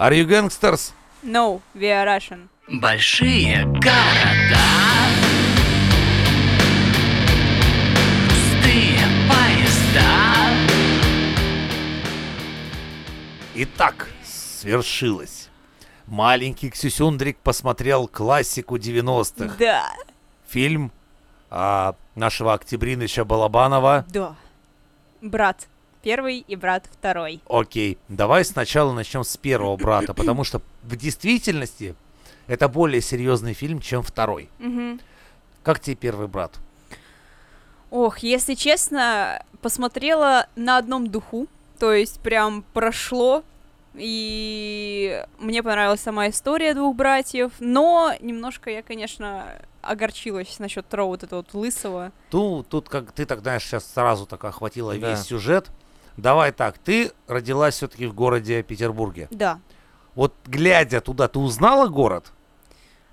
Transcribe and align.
Are 0.00 0.14
you 0.14 0.24
gangsters? 0.24 0.94
No, 1.22 1.60
we 1.74 1.90
are 1.90 2.06
Russian. 2.06 2.48
Большие 2.66 3.66
города 3.66 4.56
Пустые 8.26 8.98
поезда 9.28 10.56
Итак, 13.54 14.08
свершилось. 14.24 15.50
Маленький 16.06 16.70
Ксюсюндрик 16.70 17.36
посмотрел 17.36 18.08
классику 18.08 18.78
90-х. 18.78 19.54
Да. 19.58 19.92
Фильм 20.48 20.92
а, 21.50 21.94
нашего 22.14 22.54
Октябриныча 22.54 23.26
Балабанова. 23.26 24.06
Да. 24.08 24.34
Брат 25.20 25.68
первый 26.02 26.38
и 26.38 26.56
брат 26.56 26.86
второй. 26.90 27.40
Окей, 27.48 27.98
давай 28.08 28.44
сначала 28.44 28.92
начнем 28.92 29.24
с 29.24 29.36
первого 29.36 29.76
брата, 29.76 30.14
потому 30.14 30.44
что 30.44 30.60
в 30.82 30.96
действительности 30.96 31.94
это 32.46 32.68
более 32.68 33.00
серьезный 33.00 33.54
фильм, 33.54 33.80
чем 33.80 34.02
второй. 34.02 34.48
Мгм. 34.58 35.00
Как 35.62 35.80
тебе 35.80 35.96
первый 35.96 36.26
брат? 36.26 36.52
Ох, 37.90 38.18
если 38.20 38.54
честно, 38.54 39.42
посмотрела 39.62 40.46
на 40.56 40.78
одном 40.78 41.08
духу, 41.08 41.48
то 41.78 41.92
есть 41.92 42.20
прям 42.20 42.64
прошло, 42.72 43.42
и 43.94 45.24
мне 45.38 45.62
понравилась 45.62 46.00
сама 46.00 46.28
история 46.28 46.74
двух 46.74 46.94
братьев, 46.94 47.52
но 47.58 48.12
немножко 48.20 48.70
я, 48.70 48.82
конечно, 48.82 49.46
огорчилась 49.82 50.58
насчет 50.58 50.86
того 50.86 51.08
вот 51.08 51.22
этого 51.24 51.40
вот 51.40 51.54
лысого. 51.54 52.12
Ну, 52.32 52.62
тут, 52.62 52.88
как 52.88 53.12
ты 53.12 53.26
так 53.26 53.40
знаешь, 53.40 53.64
сейчас 53.64 53.84
сразу 53.92 54.26
так 54.26 54.44
охватила 54.44 54.94
Да. 54.96 55.10
весь 55.10 55.22
сюжет. 55.22 55.68
Давай 56.16 56.52
так, 56.52 56.78
ты 56.78 57.12
родилась 57.26 57.74
все-таки 57.76 58.06
в 58.06 58.14
городе 58.14 58.62
Петербурге. 58.62 59.28
Да, 59.30 59.60
Вот 60.14 60.34
глядя 60.46 61.00
туда, 61.00 61.28
ты 61.28 61.38
узнала 61.38 61.88
город? 61.88 62.32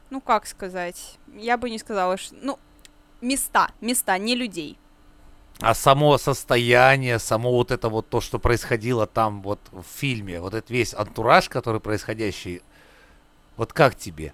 ну 0.09 0.21
как 0.21 0.47
сказать, 0.47 1.17
я 1.35 1.57
бы 1.57 1.69
не 1.69 1.77
сказала, 1.79 2.17
что... 2.17 2.35
Ну, 2.41 2.59
места, 3.21 3.71
места, 3.81 4.17
не 4.17 4.35
людей. 4.35 4.77
А 5.59 5.73
само 5.73 6.17
состояние, 6.17 7.19
само 7.19 7.51
вот 7.51 7.71
это 7.71 7.89
вот 7.89 8.07
то, 8.09 8.21
что 8.21 8.39
происходило 8.39 9.07
там 9.07 9.41
вот 9.41 9.59
в 9.71 9.83
фильме, 9.83 10.39
вот 10.39 10.53
этот 10.53 10.69
весь 10.69 10.93
антураж, 10.93 11.49
который 11.49 11.81
происходящий, 11.81 12.61
вот 13.57 13.73
как 13.73 13.95
тебе? 13.95 14.33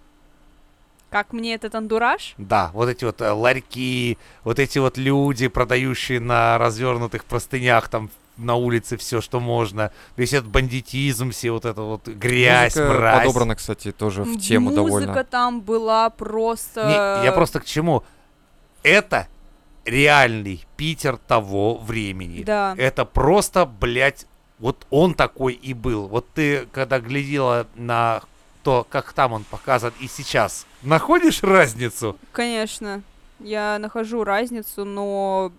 Как 1.09 1.31
мне 1.31 1.53
этот 1.53 1.75
андураж? 1.75 2.33
Да, 2.37 2.71
вот 2.73 2.89
эти 2.89 3.05
вот 3.05 3.21
э, 3.21 3.31
ларьки, 3.31 4.17
вот 4.43 4.59
эти 4.59 4.79
вот 4.79 4.97
люди, 4.97 5.47
продающие 5.47 6.19
на 6.19 6.57
развернутых 6.57 7.23
простынях 7.25 7.87
там 7.87 8.09
на 8.37 8.55
улице 8.55 8.97
все, 8.97 9.21
что 9.21 9.39
можно, 9.39 9.91
весь 10.17 10.33
этот 10.33 10.49
бандитизм, 10.49 11.31
все 11.31 11.51
вот 11.51 11.65
это 11.65 11.81
вот 11.81 12.07
грязь, 12.07 12.75
Музыка 12.75 12.93
мразь. 12.93 13.19
подобрана, 13.19 13.55
кстати, 13.55 13.91
тоже 13.91 14.23
в 14.23 14.37
тему 14.39 14.71
Музыка 14.71 14.83
довольно. 14.85 15.23
там 15.23 15.61
была 15.61 16.09
просто... 16.09 17.19
Не, 17.21 17.25
я 17.25 17.31
просто 17.31 17.59
к 17.59 17.65
чему? 17.65 18.03
Это 18.81 19.27
реальный 19.85 20.65
Питер 20.77 21.17
того 21.17 21.77
времени. 21.77 22.43
Да. 22.43 22.75
Это 22.77 23.05
просто, 23.05 23.65
блядь, 23.65 24.25
вот 24.59 24.87
он 24.89 25.13
такой 25.13 25.53
и 25.53 25.73
был. 25.73 26.07
Вот 26.07 26.27
ты, 26.33 26.67
когда 26.71 26.99
глядела 26.99 27.67
на 27.75 28.21
то, 28.63 28.87
как 28.89 29.13
там 29.13 29.33
он 29.33 29.43
показан 29.43 29.91
и 29.99 30.07
сейчас, 30.07 30.65
находишь 30.81 31.43
разницу? 31.43 32.17
Конечно, 32.31 33.01
я 33.39 33.77
нахожу 33.79 34.23
разницу, 34.23 34.85
но 34.85 35.51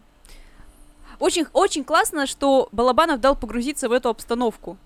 очень, 1.25 1.47
очень 1.53 1.85
классно, 1.85 2.27
что 2.27 2.69
Балабанов 2.73 3.21
дал 3.21 3.35
погрузиться 3.37 3.89
в 3.89 3.93
эту 3.93 4.09
обстановку. 4.11 4.77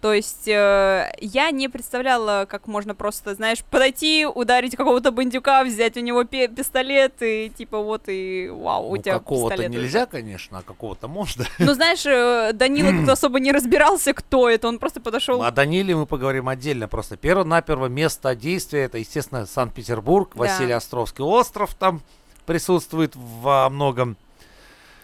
То 0.00 0.12
есть 0.12 0.46
э, 0.48 1.10
я 1.22 1.50
не 1.50 1.68
представляла, 1.70 2.44
как 2.46 2.66
можно 2.66 2.94
просто, 2.94 3.34
знаешь, 3.34 3.64
подойти, 3.64 4.26
ударить 4.26 4.76
какого-то 4.76 5.10
бандюка, 5.12 5.64
взять 5.64 5.96
у 5.96 6.00
него 6.00 6.24
пистолет 6.24 7.14
и 7.22 7.48
типа 7.56 7.78
вот 7.78 8.02
и 8.08 8.50
вау, 8.52 8.88
у 8.90 8.96
Ну, 8.96 9.02
тебя 9.02 9.14
какого-то 9.14 9.56
пистолет. 9.56 9.72
нельзя, 9.80 10.04
конечно, 10.04 10.58
а 10.58 10.62
какого-то 10.62 11.08
можно. 11.08 11.46
Ну 11.58 11.72
знаешь, 11.72 12.04
э, 12.04 12.52
Данила 12.52 12.90
тут 12.90 13.08
особо 13.16 13.40
не 13.40 13.50
разбирался, 13.50 14.12
кто 14.12 14.50
это, 14.50 14.68
он 14.68 14.78
просто 14.78 15.00
подошел. 15.00 15.42
О 15.42 15.50
Даниле 15.50 15.96
мы 15.96 16.04
поговорим 16.04 16.50
отдельно. 16.50 16.86
Просто 16.86 17.16
перво-наперво 17.16 17.86
место 17.86 18.34
действия, 18.34 18.82
это, 18.84 18.98
естественно, 18.98 19.46
Санкт-Петербург, 19.46 20.32
Да. 20.34 20.40
Василий 20.40 20.72
Островский 20.74 21.24
остров 21.24 21.74
там 21.74 22.02
присутствует 22.44 23.14
во 23.16 23.70
многом. 23.70 24.18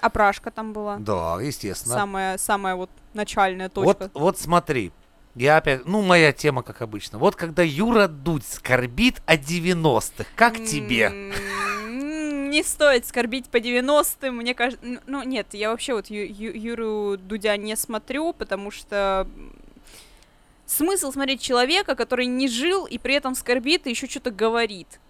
Опрашка 0.00 0.50
там 0.50 0.72
была. 0.72 0.97
Да, 0.97 1.41
естественно. 1.41 1.94
Самая, 1.94 2.38
самая 2.38 2.75
вот 2.75 2.91
начальная 3.15 3.69
точка. 3.69 4.05
Вот, 4.05 4.11
вот 4.15 4.38
смотри, 4.38 4.93
я 5.34 5.59
опять, 5.59 5.87
ну, 5.87 6.03
моя 6.03 6.33
тема, 6.33 6.62
как 6.62 6.83
обычно. 6.83 7.19
Вот 7.19 7.37
когда 7.37 7.62
Юра 7.62 8.09
Дудь 8.09 8.47
скорбит 8.47 9.22
о 9.27 9.37
90-х, 9.37 10.25
как 10.34 10.56
тебе? 10.56 11.33
Не 11.89 12.65
стоит 12.65 13.06
скорбить 13.06 13.49
по 13.49 13.59
90-м, 13.59 14.37
мне 14.37 14.55
кажется... 14.55 14.84
Ну, 15.06 15.22
нет, 15.22 15.49
я 15.53 15.71
вообще 15.71 15.94
вот 15.94 16.09
Ю- 16.09 16.27
Ю- 16.27 16.53
Юру 16.53 17.16
Дудя 17.16 17.56
не 17.56 17.77
смотрю, 17.77 18.33
потому 18.33 18.72
что... 18.72 19.28
Смысл 20.66 21.12
смотреть 21.12 21.41
человека, 21.41 21.94
который 21.94 22.27
не 22.27 22.49
жил 22.49 22.87
и 22.87 22.99
при 22.99 23.15
этом 23.15 23.34
скорбит 23.34 23.87
и 23.87 23.91
еще 23.91 24.09
что-то 24.09 24.31
говорит. 24.33 25.00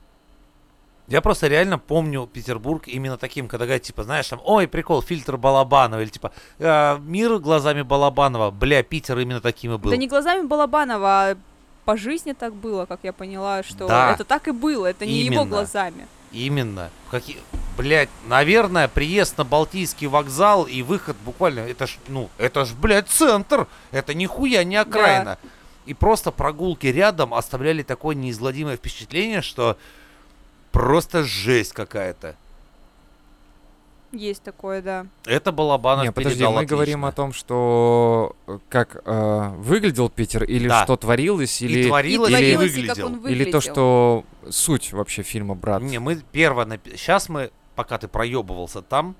Я 1.11 1.21
просто 1.21 1.49
реально 1.49 1.77
помню 1.79 2.27
Петербург 2.33 2.85
именно 2.87 3.17
таким, 3.19 3.49
когда 3.49 3.65
говорят, 3.67 3.83
типа, 3.83 4.05
знаешь, 4.05 4.29
там, 4.29 4.41
ой, 4.45 4.69
прикол, 4.69 5.03
фильтр 5.03 5.37
Балабанова, 5.37 6.01
или 6.01 6.09
типа, 6.09 6.31
«А, 6.61 6.99
мир 7.01 7.39
глазами 7.39 7.83
Балабанова, 7.83 8.51
бля, 8.53 8.83
Питер 8.85 9.19
именно 9.19 9.41
таким 9.41 9.75
и 9.75 9.77
был. 9.79 9.91
Да 9.91 9.97
не 9.97 10.07
глазами 10.07 10.47
Балабанова, 10.47 11.09
а 11.31 11.37
по 11.85 11.97
жизни 11.97 12.33
так 12.33 12.55
было, 12.55 12.87
как 12.87 13.01
я 13.03 13.13
поняла, 13.13 13.65
что 13.65 13.89
Да. 13.89 14.13
это 14.13 14.25
так 14.25 14.47
и 14.47 14.53
было, 14.53 14.87
это 14.87 15.05
не 15.05 15.23
его 15.23 15.35
Именно. 15.43 15.47
глазами. 15.51 16.07
Именно. 16.31 16.91
Какие... 17.11 17.39
Блять, 17.77 18.09
наверное, 18.29 18.87
приезд 18.87 19.37
на 19.39 19.45
Балтийский 19.45 20.07
вокзал 20.07 20.65
и 20.65 20.83
выход 20.83 21.17
буквально, 21.25 21.61
это 21.61 21.89
ж, 21.89 21.97
ну, 22.09 22.29
это 22.39 22.65
ж, 22.65 22.73
блядь, 22.75 23.09
центр. 23.09 23.67
Это 23.91 24.15
нихуя 24.15 24.63
не 24.63 24.77
окраина. 24.77 25.39
И 25.87 25.95
просто 25.95 26.31
прогулки 26.31 26.87
рядом 26.87 27.35
оставляли 27.35 27.83
такое 27.83 28.15
неизгладимое 28.15 28.77
впечатление, 28.77 29.41
что 29.43 29.77
просто 30.73 31.25
жесть 31.25 31.73
какая-то. 31.73 32.35
Есть 34.13 34.43
такое, 34.43 34.83
да. 34.83 35.07
Это 35.25 35.53
Балабанов 35.53 36.05
Не, 36.05 36.11
подожди, 36.11 36.39
передал 36.39 36.55
мы 36.55 36.65
говорим 36.67 37.05
отлично. 37.05 37.09
о 37.09 37.13
том, 37.13 37.33
что 37.33 38.35
э, 38.49 38.59
как 38.69 39.03
э, 39.05 39.49
выглядел 39.59 40.11
Питер, 40.11 40.43
или 40.43 40.67
Да. 40.67 40.83
что 40.83 40.97
творилось, 40.97 41.63
И 41.63 41.67
или, 41.67 41.87
творилось, 41.87 42.31
и 42.31 42.33
и 42.33 42.55
творилось, 42.57 42.77
и 42.77 42.87
как 42.89 42.97
выглядел. 42.97 43.07
он 43.07 43.13
или 43.29 43.45
то, 43.45 43.59
выглядел. 43.59 43.61
что 43.61 44.25
суть 44.51 44.93
вообще 44.93 45.23
фильма 45.23 45.55
«Брат». 45.55 45.83
Не, 45.83 46.01
мы 46.01 46.17
перво... 46.33 46.67
Сейчас 46.97 47.29
мы, 47.29 47.53
пока 47.77 47.99
ты 47.99 48.09
проебывался 48.09 48.83
там, 48.83 49.15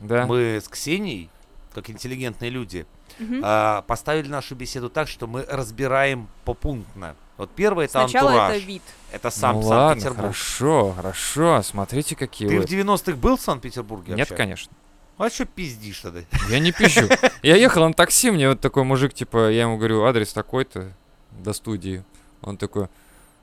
да? 0.00 0.26
мы 0.26 0.56
с 0.60 0.66
Ксенией, 0.66 1.30
как 1.72 1.88
интеллигентные 1.88 2.50
люди, 2.50 2.84
Мгм. 3.20 3.42
а, 3.44 3.82
поставили 3.82 4.26
нашу 4.26 4.56
беседу 4.56 4.90
так, 4.90 5.06
что 5.06 5.28
мы 5.28 5.44
разбираем 5.48 6.26
попунктно. 6.44 7.14
Вот 7.38 7.50
первое 7.50 7.84
это 7.86 7.92
Сначала 7.92 8.30
антураж. 8.30 8.56
это 8.56 8.66
вид. 8.66 8.82
Это 9.10 9.30
сам 9.30 9.56
ну 9.56 9.66
ладно, 9.66 9.88
Санкт-Петербург. 10.00 10.22
хорошо, 10.34 10.92
хорошо, 10.96 11.62
смотрите, 11.62 12.14
какие 12.16 12.48
Ты 12.48 12.56
вы. 12.60 12.62
в 12.62 12.66
90-х 12.66 13.16
был 13.16 13.36
в 13.36 13.40
Санкт-Петербурге 13.40 14.10
Нет, 14.14 14.30
вообще? 14.30 14.34
конечно. 14.36 14.72
А 15.18 15.28
что 15.30 15.44
пиздишь 15.44 16.00
тогда? 16.00 16.20
Я 16.48 16.58
не 16.58 16.72
пищу. 16.72 17.08
Я 17.42 17.56
ехал 17.56 17.86
на 17.86 17.92
такси, 17.94 18.30
мне 18.30 18.48
вот 18.48 18.60
такой 18.60 18.82
мужик, 18.84 19.12
типа, 19.14 19.50
я 19.50 19.62
ему 19.62 19.76
говорю, 19.76 20.04
адрес 20.04 20.32
такой-то 20.32 20.92
до 21.30 21.52
студии. 21.52 22.02
Он 22.40 22.56
такой, 22.56 22.88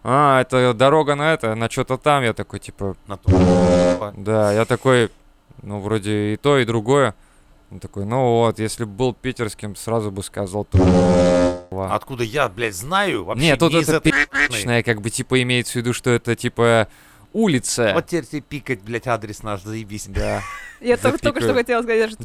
а, 0.04 0.42
это 0.42 0.74
дорога 0.74 1.16
на 1.16 1.34
это, 1.34 1.56
на 1.56 1.70
что-то 1.70 1.98
там. 1.98 2.24
Я 2.24 2.34
такой, 2.34 2.60
типа, 2.60 2.96
На 3.08 3.18
ту- 3.18 4.12
да, 4.18 4.52
я 4.52 4.66
такой, 4.66 5.10
ну, 5.62 5.80
вроде 5.80 6.34
и 6.34 6.38
то, 6.38 6.58
и 6.58 6.66
другое. 6.66 7.16
Он 7.72 7.80
такой, 7.80 8.06
ну 8.06 8.40
вот, 8.40 8.58
если 8.60 8.84
бы 8.84 8.92
был 8.92 9.14
питерским, 9.14 9.76
сразу 9.76 10.12
бы 10.12 10.24
сказал 10.24 10.66
Труба». 10.66 11.94
Откуда 11.94 12.24
я, 12.24 12.50
блядь, 12.50 12.76
знаю? 12.76 13.26
Вообще 13.26 13.46
Нет, 13.46 13.60
тут 13.60 13.74
не 13.74 13.82
это 13.82 14.00
пи***чная, 14.02 14.82
как 14.82 15.02
бы, 15.02 15.10
типа, 15.12 15.42
имеется 15.44 15.74
в 15.74 15.76
виду, 15.76 15.94
что 15.94 16.10
это, 16.10 16.36
типа, 16.36 16.88
улица. 17.32 17.92
Вот 17.94 18.08
теперь 18.08 18.26
тебе 18.26 18.42
пикать, 18.42 18.82
блядь, 18.82 19.08
адрес 19.08 19.44
наш, 19.44 19.62
заебись. 19.62 20.08
Да. 20.08 20.42
Я 20.82 20.98
только, 20.98 21.20
только 21.20 21.42
что 21.42 21.54
хотела 21.54 21.84
сказать, 21.84 22.12
что... 22.12 22.24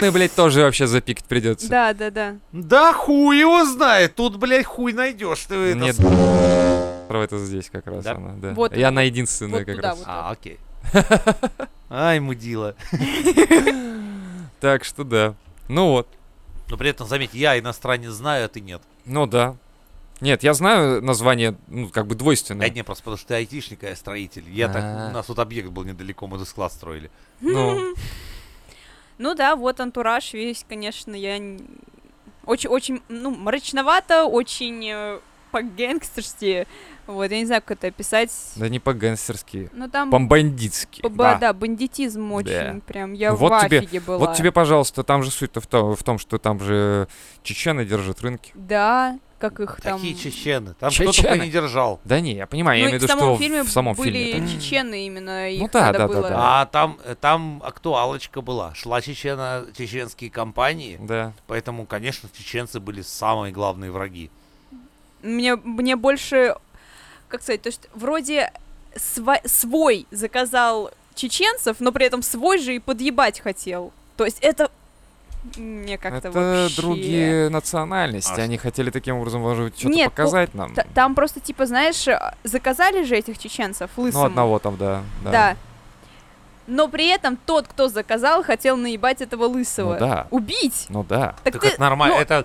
Ну, 0.00 0.12
блядь, 0.12 0.34
тоже 0.34 0.62
вообще 0.62 0.86
запикать 0.86 1.24
придется. 1.24 1.68
Да, 1.68 1.92
да, 1.92 2.10
да. 2.10 2.36
Да 2.52 2.92
хуй 2.92 3.38
его 3.38 3.64
знает, 3.64 4.14
тут, 4.14 4.36
блядь, 4.36 4.64
хуй 4.64 4.92
найдешь. 4.92 5.44
Ты 5.46 5.54
это 5.56 5.78
Нет, 5.78 5.96
это 7.10 7.38
здесь 7.38 7.68
как 7.70 7.86
раз 7.86 8.06
она, 8.06 8.34
да. 8.36 8.54
Вот 8.54 8.74
Я 8.76 8.90
на 8.90 9.04
вот 9.04 9.64
как 9.64 9.78
раз. 9.78 10.02
А, 10.06 10.30
окей. 10.30 10.58
Ай, 11.90 12.18
мудила. 12.20 12.74
Так 14.60 14.84
что 14.84 15.04
да. 15.04 15.34
Ну 15.68 15.90
вот. 15.90 16.08
Но 16.68 16.76
при 16.76 16.90
этом, 16.90 17.06
заметь, 17.06 17.34
я 17.34 17.58
иностранец 17.58 18.10
знаю, 18.10 18.46
а 18.46 18.48
ты 18.48 18.60
нет. 18.60 18.82
Ну 19.04 19.26
да. 19.26 19.56
Нет, 20.20 20.42
я 20.42 20.54
знаю 20.54 21.02
название, 21.02 21.56
ну, 21.68 21.88
как 21.90 22.06
бы 22.06 22.14
Да 22.14 22.20
двойственное. 22.20 22.70
не, 22.70 22.82
просто 22.82 23.02
потому 23.04 23.18
что 23.18 23.28
ты 23.28 23.34
айтишник, 23.34 23.84
а 23.84 23.88
я 23.88 23.96
строитель. 23.96 24.44
Я 24.48 24.68
так, 24.68 24.82
А. 24.82 25.08
у 25.10 25.12
нас 25.12 25.26
тут 25.26 25.38
объект 25.38 25.68
был 25.68 25.84
недалеко, 25.84 26.26
мы 26.26 26.38
тут 26.38 26.48
склад 26.48 26.72
строили. 26.72 27.10
Ну, 27.40 27.94
Ну 29.18 29.34
да, 29.34 29.56
вот 29.56 29.80
антураж 29.80 30.32
весь, 30.34 30.64
конечно, 30.68 31.14
я... 31.14 31.36
Очень, 32.44 32.70
очень, 32.70 33.02
ну, 33.08 33.30
мрачновато, 33.30 34.24
очень 34.26 35.20
по-гэнгстерски. 35.52 36.66
Вот, 37.06 37.30
я 37.30 37.38
не 37.38 37.46
знаю, 37.46 37.62
как 37.64 37.78
это 37.78 37.86
описать. 37.88 38.30
Да 38.56 38.68
не 38.68 38.80
по-гангстерски, 38.80 39.70
Ну, 39.72 39.88
там, 39.88 40.10
по-бандитски. 40.10 41.02
по- 41.02 41.08
да. 41.08 41.36
да. 41.36 41.52
бандитизм 41.52 42.32
очень, 42.32 42.80
прям, 42.80 43.12
я 43.12 43.32
Вот 43.32 43.52
в 43.52 43.64
тебе- 43.66 43.78
афиге 43.78 44.00
была. 44.00 44.18
Вот 44.18 44.34
тебе, 44.34 44.50
пожалуйста, 44.50 45.04
там 45.04 45.22
же 45.22 45.30
суть-то 45.30 45.60
в 45.60 45.66
том, 45.66 45.94
в 45.94 46.02
том, 46.02 46.18
что 46.18 46.38
там 46.38 46.58
же 46.60 47.06
чечены 47.42 47.84
держат 47.84 48.20
рынки. 48.22 48.50
Да, 48.56 49.18
как 49.38 49.60
их 49.60 49.80
там... 49.82 49.98
Какие 50.00 50.14
чечены? 50.14 50.74
Там 50.80 50.90
кто 50.90 51.04
только 51.04 51.12
Чечены. 51.12 51.44
не 51.44 51.50
держал. 51.50 52.00
Да 52.04 52.18
не, 52.20 52.34
я 52.34 52.46
понимаю, 52.48 52.78
я 52.80 52.84
Ну, 52.86 52.90
имею 52.90 52.96
и 52.96 52.98
в 52.98 53.02
виду, 53.04 53.14
в 53.14 53.16
самом 53.20 53.34
что 53.36 53.42
фильме 53.44 53.62
в 53.62 53.68
самом 53.70 53.94
были 53.94 54.32
фильме. 54.32 54.48
чечены 54.48 55.06
именно, 55.06 55.48
их 55.50 55.70
да, 55.70 55.80
надо 55.82 55.98
да, 55.98 56.08
да, 56.08 56.14
было... 56.14 56.28
да. 56.28 56.60
А 56.62 56.66
там, 56.66 56.98
там 57.20 57.62
актуалочка 57.64 58.40
была. 58.40 58.74
Шла 58.74 59.00
чечена, 59.00 59.64
чеченские 59.76 60.30
компании, 60.30 60.98
Да. 61.00 61.32
поэтому, 61.46 61.86
конечно, 61.86 62.28
чеченцы 62.36 62.80
были 62.80 63.02
самые 63.02 63.52
главные 63.52 63.92
враги. 63.92 64.30
Мне, 65.22 65.56
мне 65.56 65.96
больше, 65.96 66.54
как 67.28 67.42
сказать, 67.42 67.62
то 67.62 67.68
есть 67.68 67.88
вроде 67.94 68.52
сва- 68.94 69.46
свой 69.46 70.06
заказал 70.10 70.90
чеченцев, 71.14 71.76
но 71.80 71.92
при 71.92 72.06
этом 72.06 72.22
свой 72.22 72.58
же 72.58 72.74
и 72.74 72.78
подъебать 72.78 73.40
хотел. 73.40 73.92
То 74.16 74.24
есть 74.24 74.38
это 74.40 74.70
мне 75.56 75.96
как-то 75.96 76.28
Это 76.28 76.30
вообще... 76.32 76.76
другие 76.76 77.48
национальности. 77.50 78.40
А 78.40 78.42
Они 78.44 78.58
хотели 78.58 78.90
таким 78.90 79.16
образом, 79.16 79.42
может 79.42 79.78
что-то 79.78 79.94
Нет, 79.94 80.06
ну, 80.06 80.10
показать 80.10 80.54
нам. 80.54 80.74
Т- 80.74 80.86
Там 80.94 81.14
просто, 81.14 81.38
типа, 81.40 81.66
знаешь, 81.66 82.04
заказали 82.42 83.04
же 83.04 83.16
этих 83.16 83.38
чеченцев 83.38 83.90
Ну, 83.96 84.02
лысому. 84.04 84.24
одного 84.24 84.58
там, 84.58 84.76
да. 84.76 85.02
Да. 85.22 85.30
Да. 85.30 85.56
Но 86.66 86.88
при 86.88 87.06
этом 87.06 87.36
тот, 87.46 87.68
кто 87.68 87.86
заказал, 87.88 88.42
хотел 88.42 88.76
наебать 88.76 89.20
этого 89.22 89.44
лысого. 89.44 89.92
Ну 89.94 90.00
да. 90.00 90.26
Убить! 90.32 90.86
Ну 90.88 91.04
да. 91.04 91.36
Так, 91.44 91.52
Так 91.54 91.62
ты... 91.62 91.68
это 91.68 91.80
нормально. 91.80 92.16
ну, 92.16 92.22
Это 92.22 92.44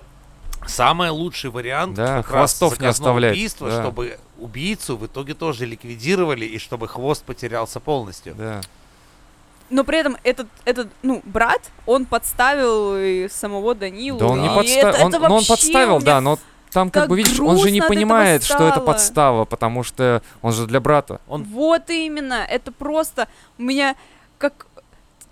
самый 0.66 1.10
лучший 1.10 1.50
вариант 1.50 1.94
Да, 1.94 2.18
как 2.18 2.26
хвостов 2.26 2.72
раз 2.72 2.80
не 2.80 2.86
оставлять, 2.86 3.32
убийства, 3.32 3.70
да. 3.70 3.82
чтобы 3.82 4.18
убийцу 4.38 4.96
в 4.96 5.06
итоге 5.06 5.34
тоже 5.34 5.66
ликвидировали 5.66 6.44
и 6.44 6.58
чтобы 6.58 6.88
хвост 6.88 7.24
потерялся 7.24 7.80
полностью. 7.80 8.34
Да. 8.34 8.60
Но 9.70 9.84
при 9.84 9.98
этом 9.98 10.18
этот, 10.22 10.48
этот, 10.64 10.88
ну, 11.02 11.22
брат, 11.24 11.70
он 11.86 12.04
подставил 12.04 12.96
и 12.96 13.28
самого 13.28 13.74
Данилу. 13.74 14.18
Да 14.18 14.26
он 14.26 14.42
не 14.42 14.46
и 14.46 14.54
подставил. 14.54 15.06
Он, 15.06 15.14
это 15.14 15.28
ну, 15.28 15.34
он 15.36 15.44
подставил, 15.46 15.96
меня 15.96 16.04
да, 16.04 16.20
но 16.20 16.38
там, 16.72 16.90
как 16.90 17.04
так 17.04 17.08
бы, 17.10 17.16
видишь, 17.16 17.38
он 17.40 17.58
же 17.58 17.70
не 17.70 17.80
понимает, 17.80 18.44
что 18.44 18.68
это 18.68 18.80
подстава, 18.80 19.44
потому 19.44 19.82
что 19.82 20.22
он 20.40 20.52
же 20.52 20.66
для 20.66 20.80
брата. 20.80 21.20
Он 21.28 21.44
Вот 21.44 21.90
именно, 21.90 22.44
это 22.48 22.72
просто 22.72 23.28
у 23.58 23.62
меня 23.62 23.96
как... 24.38 24.66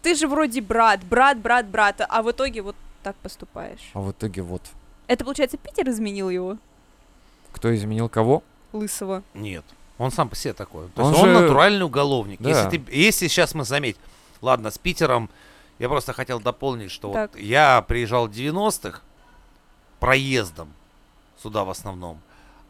Ты 0.03 0.15
же 0.15 0.29
вроде 0.29 0.63
брат, 0.63 1.05
брат, 1.05 1.39
брат, 1.39 1.67
брата, 1.67 2.07
а 2.09 2.23
в 2.23 2.31
итоге 2.31 2.63
вот 2.63 2.77
так 3.03 3.17
поступаешь. 3.17 3.91
А 3.93 4.01
в 4.01 4.11
итоге 4.13 4.41
вот. 4.43 4.63
Это, 5.11 5.25
получается, 5.25 5.57
Питер 5.57 5.89
изменил 5.89 6.31
его, 6.31 6.57
Кто 7.51 7.75
изменил 7.75 8.09
кого? 8.09 8.45
лысого. 8.73 9.25
Нет. 9.35 9.65
Он 9.99 10.13
сам 10.13 10.29
по 10.29 10.37
себе 10.37 10.53
такой. 10.53 10.87
То 10.95 11.03
Он 11.03 11.11
есть 11.11 11.21
он 11.25 11.29
же- 11.31 11.41
натуральный 11.41 11.85
уголовник. 11.85 12.41
Да. 12.41 12.49
Если, 12.49 12.79
ты, 12.79 12.97
если 12.97 13.27
сейчас 13.27 13.53
мы 13.55 13.65
заметь, 13.65 13.97
ладно, 14.41 14.71
с 14.71 14.79
Питером 14.79 15.29
я 15.81 15.89
просто 15.89 16.13
хотел 16.13 16.39
дополнить, 16.39 16.93
что 16.93 17.13
Так. 17.13 17.33
вот 17.33 17.41
я 17.41 17.83
приезжал 17.83 18.29
в 18.29 18.31
90-х 18.31 19.01
проездом 19.99 20.73
сюда 21.43 21.65
в 21.65 21.71
основном, 21.71 22.21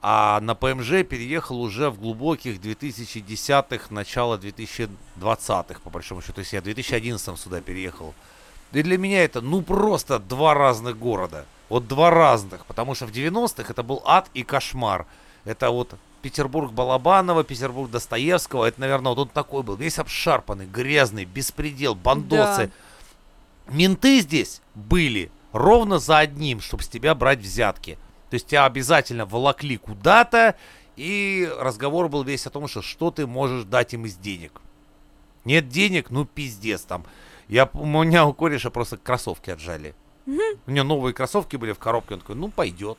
а 0.01 0.41
на 0.41 0.55
ПМЖ 0.55 1.05
переехал 1.05 1.61
уже 1.61 1.91
в 1.91 2.01
глубоких 2.01 2.59
2010-х, 2.59 3.89
начало 3.91 4.39
2020-х, 4.39 5.81
по 5.85 5.91
большому 5.91 6.23
счету. 6.23 6.33
То 6.33 6.39
есть 6.41 6.55
я 6.55 6.63
в 6.63 6.65
2011 6.65 7.39
сюда 7.39 7.61
переехал. 7.61 8.15
И 8.73 8.83
для 8.83 8.97
меня 8.97 9.23
это, 9.25 9.43
ну, 9.43 9.61
просто 9.61 10.19
два 10.19 10.55
разных 10.55 10.99
города. 10.99 11.45
Вот 11.71 11.89
два 11.89 12.11
разных. 12.11 12.67
Потому 12.67 12.95
что 12.95 13.07
в 13.07 13.13
90-х 13.13 13.71
это 13.71 13.83
был 13.83 14.03
ад 14.05 14.29
и 14.35 14.43
кошмар. 14.43 15.07
Это 15.45 15.71
вот 15.71 15.95
Петербург 16.21 16.71
Балабанова, 16.71 17.45
Петербург 17.45 17.91
Достоевского. 17.91 18.67
Это, 18.67 18.81
наверное, 18.81 19.11
вот 19.15 19.19
он 19.19 19.29
такой 19.29 19.63
был. 19.63 19.77
Весь 19.77 19.99
обшарпанный, 19.99 20.67
грязный, 20.67 21.25
беспредел, 21.25 21.95
бандосы. 21.95 22.71
Менты 23.69 24.21
здесь 24.21 24.61
были 24.75 25.31
ровно 25.53 25.99
за 25.99 26.19
одним, 26.19 26.61
чтобы 26.61 26.83
с 26.83 26.89
тебя 26.89 27.15
брать 27.15 27.39
взятки. 27.39 27.97
То 28.29 28.35
есть 28.35 28.47
тебя 28.47 28.67
обязательно 28.67 29.27
волокли 29.27 29.77
куда-то, 29.77 30.57
и 30.97 31.51
разговор 31.59 32.09
был 32.09 32.23
весь 32.23 32.47
о 32.47 32.51
том, 32.51 32.69
что 32.69 32.83
что 32.83 33.11
ты 33.11 33.27
можешь 33.27 33.65
дать 33.65 33.95
им 33.95 34.07
из 34.07 34.17
денег. 34.17 34.61
Нет 35.45 35.69
денег, 35.69 36.11
ну 36.11 36.25
пиздец 36.25 36.83
там. 36.83 37.05
Я, 37.49 37.69
у 37.73 37.87
меня 37.87 38.27
у 38.27 38.33
кореша 38.33 38.71
просто 38.71 38.97
кроссовки 38.97 39.51
отжали. 39.51 39.95
У 40.67 40.71
него 40.71 40.85
новые 40.85 41.15
кроссовки 41.15 41.57
были 41.57 41.73
в 41.73 41.79
коробке, 41.79 42.15
он 42.15 42.21
такой, 42.21 42.37
ну 42.37 42.49
пойдет. 42.49 42.99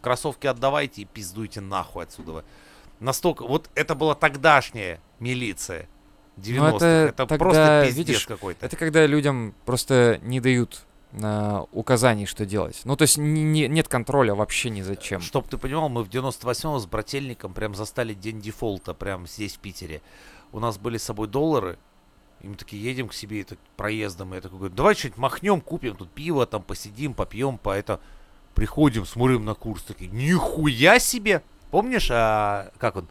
Кроссовки 0.00 0.46
отдавайте 0.46 1.02
и 1.02 1.04
пиздуйте 1.04 1.60
нахуй 1.60 2.04
отсюда. 2.04 2.44
Настолько, 3.00 3.46
вот 3.46 3.70
это 3.74 3.94
была 3.94 4.14
тогдашняя 4.14 5.00
милиция. 5.18 5.88
90-х. 6.36 6.76
это 6.76 6.86
это 6.86 7.26
тогда, 7.26 7.36
просто 7.38 7.82
пиздец 7.86 8.06
видишь, 8.06 8.26
какой-то. 8.26 8.64
Это 8.64 8.76
когда 8.76 9.04
людям 9.06 9.54
просто 9.64 10.20
не 10.22 10.40
дают 10.40 10.82
а, 11.20 11.66
указаний, 11.72 12.26
что 12.26 12.46
делать. 12.46 12.80
Ну, 12.84 12.96
то 12.96 13.02
есть 13.02 13.18
не- 13.18 13.42
не- 13.42 13.66
нет 13.68 13.88
контроля 13.88 14.34
вообще 14.34 14.70
ни 14.70 14.82
за 14.82 14.94
чем. 14.94 15.20
Чтоб 15.20 15.48
ты 15.48 15.58
понимал, 15.58 15.88
мы 15.88 16.04
в 16.04 16.08
98-м 16.08 16.78
с 16.78 16.86
брательником 16.86 17.54
прям 17.54 17.74
застали 17.74 18.14
день 18.14 18.40
дефолта, 18.40 18.94
прям 18.94 19.26
здесь, 19.26 19.56
в 19.56 19.58
Питере. 19.58 20.00
У 20.52 20.60
нас 20.60 20.78
были 20.78 20.96
с 20.96 21.02
собой 21.04 21.28
доллары, 21.28 21.78
и 22.40 22.48
мы 22.48 22.54
такие 22.54 22.82
едем 22.82 23.08
к 23.08 23.14
себе 23.14 23.40
это, 23.40 23.56
проездом, 23.76 24.32
и 24.32 24.36
я 24.36 24.40
такой 24.40 24.58
говорю, 24.58 24.74
давай 24.74 24.94
что-нибудь 24.94 25.18
махнем, 25.18 25.60
купим 25.60 25.96
тут 25.96 26.10
пиво, 26.10 26.46
там 26.46 26.62
посидим, 26.62 27.14
попьем, 27.14 27.58
по 27.58 27.70
это. 27.70 28.00
Приходим, 28.54 29.06
смотрим 29.06 29.44
на 29.44 29.54
курс, 29.54 29.82
такие, 29.82 30.10
нихуя 30.10 30.98
себе! 30.98 31.42
Помнишь, 31.70 32.08
а, 32.10 32.70
как 32.78 32.96
он, 32.96 33.08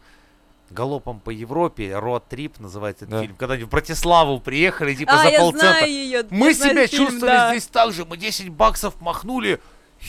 Галопом 0.70 1.20
по 1.20 1.30
Европе, 1.30 1.90
Road 1.92 2.24
Trip 2.28 2.52
называется 2.58 3.04
этот 3.06 3.12
Да. 3.16 3.22
фильм, 3.22 3.36
когда 3.36 3.54
они 3.54 3.64
в 3.64 3.70
Братиславу 3.70 4.40
приехали, 4.40 4.94
типа 4.94 5.14
а, 5.14 5.22
за 5.22 5.28
я 5.30 5.38
полцента. 5.38 5.78
знаю 5.78 5.90
ее. 5.90 6.26
Мы 6.30 6.52
себя 6.52 6.86
чувствовали 6.86 7.50
здесь 7.52 7.66
так 7.68 7.92
же. 7.92 8.04
Мы 8.04 8.16
10 8.18 8.50
баксов 8.50 9.00
махнули. 9.00 9.60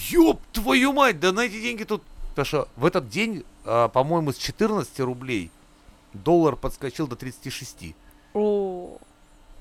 Ёб 0.09 0.41
твою 0.51 0.91
мать, 0.93 1.19
да 1.19 1.31
на 1.31 1.41
эти 1.41 1.61
деньги 1.61 1.83
тут... 1.83 2.03
Потому 2.31 2.45
что 2.45 2.67
в 2.75 2.85
этот 2.85 3.09
день, 3.09 3.43
а, 3.63 3.87
по-моему, 3.87 4.33
с 4.33 4.37
14 4.37 4.99
рублей 4.99 5.49
доллар 6.13 6.55
подскочил 6.55 7.07
до 7.07 7.15
36. 7.15 7.95
О, 8.33 8.68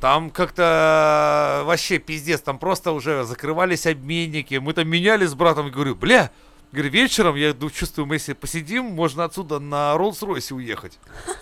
Там 0.00 0.30
как-то 0.30 1.62
вообще 1.64 1.98
пиздец, 1.98 2.40
там 2.40 2.58
просто 2.58 2.92
уже 2.92 3.24
закрывались 3.24 3.86
обменники. 3.86 4.54
Мы 4.56 4.72
там 4.72 4.88
меняли 4.88 5.26
с 5.26 5.34
братом, 5.34 5.68
и 5.68 5.70
говорю, 5.70 5.96
бля, 5.96 6.30
говорю, 6.70 6.90
вечером, 6.90 7.34
я 7.34 7.52
чувствую, 7.72 8.06
мы 8.06 8.14
если 8.16 8.34
посидим, 8.34 8.84
можно 8.84 9.24
отсюда 9.24 9.58
на 9.58 9.94
Роллс-Ройсе 9.96 10.54
уехать. 10.54 10.98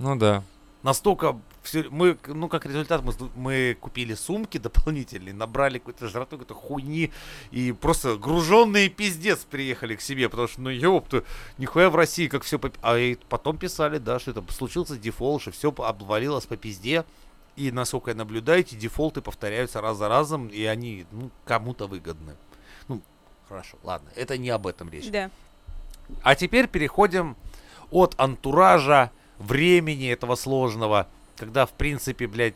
Ну 0.00 0.14
да. 0.14 0.44
настолько 0.84 1.40
все, 1.68 1.86
мы, 1.90 2.16
ну, 2.26 2.48
как 2.48 2.66
результат, 2.66 3.02
мы, 3.02 3.12
мы 3.34 3.76
купили 3.80 4.14
сумки 4.14 4.58
дополнительные, 4.58 5.34
набрали 5.34 5.78
какой-то 5.78 6.08
жратвы, 6.08 6.38
какой-то 6.38 6.54
хуйни, 6.54 7.10
и 7.50 7.72
просто 7.72 8.16
груженные 8.16 8.88
пиздец 8.88 9.40
приехали 9.40 9.96
к 9.96 10.00
себе, 10.00 10.28
потому 10.28 10.48
что, 10.48 10.60
ну, 10.60 10.70
ёпта, 10.70 11.24
нихуя 11.58 11.90
в 11.90 11.96
России, 11.96 12.28
как 12.28 12.42
все... 12.42 12.60
А 12.80 12.96
и 12.96 13.16
потом 13.28 13.58
писали, 13.58 13.98
да, 13.98 14.18
что 14.18 14.30
это 14.30 14.44
случился 14.52 14.96
дефолт, 14.96 15.42
что 15.42 15.50
все 15.50 15.74
обвалилось 15.76 16.46
по 16.46 16.56
пизде, 16.56 17.04
и, 17.58 17.72
насколько 17.72 18.10
я 18.10 18.16
наблюдаю, 18.16 18.60
эти 18.60 18.76
дефолты 18.76 19.20
повторяются 19.20 19.80
раз 19.80 19.96
за 19.96 20.08
разом, 20.08 20.46
и 20.46 20.64
они, 20.64 21.06
ну, 21.10 21.30
кому-то 21.44 21.86
выгодны. 21.88 22.36
Ну, 22.86 23.02
хорошо, 23.48 23.76
ладно, 23.82 24.08
это 24.14 24.38
не 24.38 24.50
об 24.50 24.66
этом 24.66 24.88
речь. 24.88 25.10
да. 25.10 25.30
А 26.22 26.34
теперь 26.34 26.68
переходим 26.68 27.36
от 27.90 28.14
антуража, 28.16 29.10
времени 29.38 30.08
этого 30.08 30.36
сложного, 30.36 31.06
когда, 31.36 31.66
в 31.66 31.72
принципе, 31.72 32.26
блядь, 32.26 32.54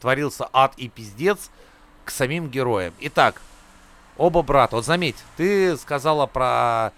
творился 0.00 0.48
ад 0.52 0.74
и 0.76 0.88
пиздец, 0.88 1.50
к 2.04 2.10
самим 2.10 2.48
героям. 2.48 2.94
Итак, 3.00 3.40
оба 4.16 4.42
брата. 4.42 4.76
Вот 4.76 4.84
заметь, 4.84 5.16
ты 5.36 5.76
сказала 5.76 6.26
про... 6.26 6.92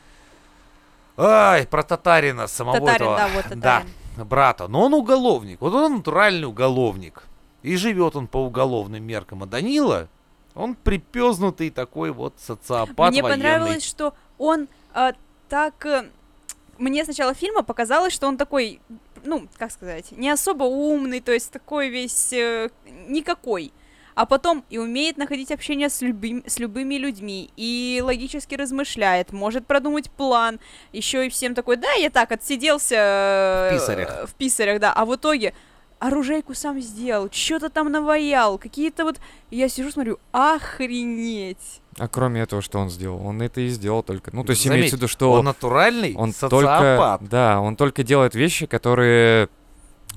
Ай, 1.17 1.67
про 1.67 1.83
татарина 1.83 2.47
самого 2.47 2.81
Татарин, 2.81 2.95
этого. 2.95 3.17
да, 3.17 3.29
вот 3.29 3.43
татарин. 3.45 3.61
Да, 3.61 3.83
брата. 4.17 4.69
Но 4.69 4.83
он 4.83 4.95
уголовник. 4.95 5.61
Вот 5.61 5.75
он 5.75 5.97
натуральный 5.97 6.47
уголовник. 6.47 7.25
И 7.63 7.77
живет 7.77 8.17
он 8.17 8.27
по 8.27 8.39
уголовным 8.39 9.03
меркам. 9.03 9.43
А 9.43 9.47
Данила, 9.47 10.09
он 10.55 10.75
припезнутый 10.75 11.71
такой 11.71 12.11
вот 12.11 12.35
социопат 12.39 13.11
Мне 13.13 13.23
военный. 13.23 13.43
понравилось, 13.43 13.85
что 13.85 14.15
он 14.39 14.69
а, 14.93 15.15
так... 15.49 15.87
э, 15.87 16.05
Мне 16.79 17.05
сначала 17.05 17.35
фильма 17.35 17.63
показалось, 17.63 18.13
что 18.13 18.27
он 18.29 18.37
такой, 18.37 18.81
ну, 19.25 19.49
как 19.57 19.73
сказать, 19.73 20.13
не 20.13 20.29
особо 20.29 20.65
умный, 20.65 21.21
то 21.21 21.33
есть 21.33 21.51
такой 21.51 21.89
весь 21.89 22.33
э, 22.33 22.69
никакой. 23.09 23.73
А 24.15 24.27
потом 24.27 24.65
и 24.71 24.79
умеет 24.79 25.17
находить 25.17 25.51
общение 25.51 25.89
с, 25.89 26.01
любым, 26.01 26.45
с 26.47 26.59
любыми 26.61 26.95
людьми, 26.95 27.51
и 27.57 28.01
логически 28.05 28.55
размышляет, 28.55 29.33
может 29.33 29.67
продумать 29.67 30.09
план, 30.11 30.61
еще 30.93 31.27
и 31.27 31.29
всем 31.31 31.55
такой, 31.55 31.77
да, 31.77 31.93
я 31.95 32.11
так 32.11 32.31
отсиделся... 32.31 32.95
э, 32.97 33.71
В 33.77 33.81
писарях. 33.81 34.29
В 34.29 34.35
писарях, 34.35 34.81
да. 34.81 34.93
А 34.93 35.05
в 35.05 35.15
итоге 35.17 35.53
оружейку 35.99 36.55
сам 36.55 36.81
сделал, 36.81 37.29
что-то 37.33 37.71
там 37.71 37.91
наваял, 37.91 38.57
какие-то 38.59 39.05
вот... 39.05 39.17
Я 39.51 39.69
сижу, 39.69 39.91
смотрю, 39.91 40.19
охренеть. 40.79 41.81
А 41.99 42.09
кроме 42.09 42.41
этого, 42.43 42.61
что 42.63 42.79
он 42.79 42.91
сделал? 42.91 43.25
Он 43.27 43.41
это 43.43 43.61
и 43.61 43.69
сделал 43.69 44.03
только. 44.03 44.31
Ну, 44.35 44.45
то 44.45 44.51
есть 44.51 44.63
Заметь, 44.65 44.79
имеется 44.79 44.97
в 44.97 44.99
виду, 44.99 45.09
что 45.09 45.33
Он 45.33 45.45
натуральный 45.45 46.15
он 46.17 46.33
социопат. 46.33 46.51
только, 47.21 47.31
да, 47.31 47.61
он 47.61 47.77
только 47.77 48.03
делает 48.03 48.35
вещи, 48.35 48.67
которые, 48.67 49.49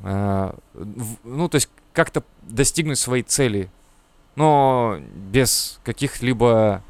э, 0.04 0.52
в- 0.74 1.18
ну, 1.24 1.48
то 1.50 1.56
есть 1.56 1.70
как-то 1.94 2.24
достигнуть 2.44 2.98
своей 3.00 3.24
цели, 3.24 3.70
но 4.38 5.00
без 5.16 5.80
каких-либо 5.84 6.82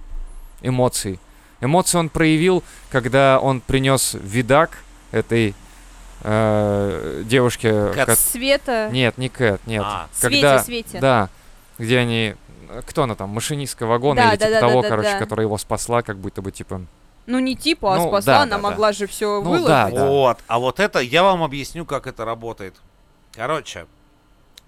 эмоций. 0.62 1.18
Эмоции 1.62 1.98
он 1.98 2.10
проявил, 2.10 2.62
когда 2.92 3.40
он 3.40 3.62
принес 3.62 4.16
видак 4.22 4.78
этой 5.12 5.56
э, 6.24 7.24
девушке. 7.26 7.90
Кэт. 7.94 8.06
ко- 8.06 8.16
Света... 8.16 8.90
Нет, 8.92 9.18
не 9.18 9.30
Кэт, 9.30 9.62
нет. 9.66 9.82
А. 9.86 10.08
Свете, 10.12 10.36
когда, 10.42 10.64
Свете. 10.64 11.00
Да, 11.00 11.30
где 11.80 11.98
они... 12.00 12.36
Кто 12.86 13.04
она 13.04 13.16
там? 13.16 13.30
Машинистка 13.30 13.86
вагона 13.86 14.22
Да, 14.24 14.30
или 14.34 14.38
да, 14.40 14.46
типа 14.48 14.60
да, 14.60 14.68
того, 14.68 14.82
да, 14.82 14.82
да, 14.82 14.90
короче, 14.90 15.12
да. 15.14 15.20
которая 15.20 15.46
его 15.46 15.58
спасла, 15.58 16.02
как 16.02 16.18
будто 16.18 16.42
бы 16.42 16.52
типа... 16.52 16.82
Ну, 17.28 17.40
не 17.40 17.56
типа, 17.56 17.94
а 17.96 17.98
Ну, 17.98 18.08
спасла, 18.10 18.34
да, 18.34 18.42
она 18.42 18.58
да, 18.58 18.62
да. 18.62 18.70
могла 18.70 18.92
же 18.92 19.08
все 19.08 19.42
Ну, 19.42 19.50
выложить. 19.50 19.68
да, 19.68 19.90
да. 19.90 20.06
Вот, 20.06 20.40
а 20.48 20.60
вот 20.60 20.82
это, 20.82 21.00
я 21.00 21.24
вам 21.24 21.44
объясню, 21.44 21.86
как 21.86 22.08
это 22.08 22.26
работает. 22.26 22.76
Короче, 23.34 23.86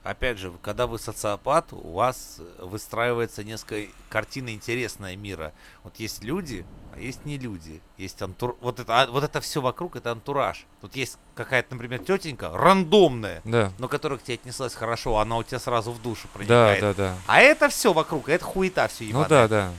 опять 0.03 0.37
же, 0.37 0.51
когда 0.61 0.87
вы 0.87 0.99
социопат, 0.99 1.71
у 1.71 1.93
вас 1.93 2.39
выстраивается 2.59 3.43
несколько 3.43 3.91
картина 4.09 4.53
интересная 4.53 5.15
мира. 5.15 5.53
Вот 5.83 5.97
есть 5.97 6.23
люди, 6.23 6.65
а 6.95 6.99
есть 6.99 7.25
не 7.25 7.37
люди. 7.37 7.81
Есть 7.97 8.21
антур... 8.21 8.57
Вот 8.61 8.79
это, 8.79 9.01
а, 9.01 9.07
вот 9.07 9.23
это 9.23 9.41
все 9.41 9.61
вокруг, 9.61 9.95
это 9.95 10.11
антураж. 10.11 10.65
Тут 10.81 10.95
есть 10.95 11.17
какая-то, 11.35 11.75
например, 11.75 11.99
тетенька, 11.99 12.51
рандомная, 12.53 13.41
Да, 13.43 13.71
но 13.77 13.87
которая 13.87 14.19
к 14.19 14.23
тебе 14.23 14.35
отнеслась 14.35 14.73
хорошо, 14.73 15.17
она 15.17 15.37
у 15.37 15.43
тебя 15.43 15.59
сразу 15.59 15.91
в 15.91 16.01
душу 16.01 16.27
да, 16.27 16.33
проникает. 16.33 16.81
да, 16.81 16.93
да. 16.93 17.15
А 17.27 17.41
это 17.41 17.69
все 17.69 17.93
вокруг, 17.93 18.29
это 18.29 18.43
хуета 18.43 18.87
все 18.87 19.05
Ну 19.11 19.25
да, 19.27 19.47
да. 19.47 19.71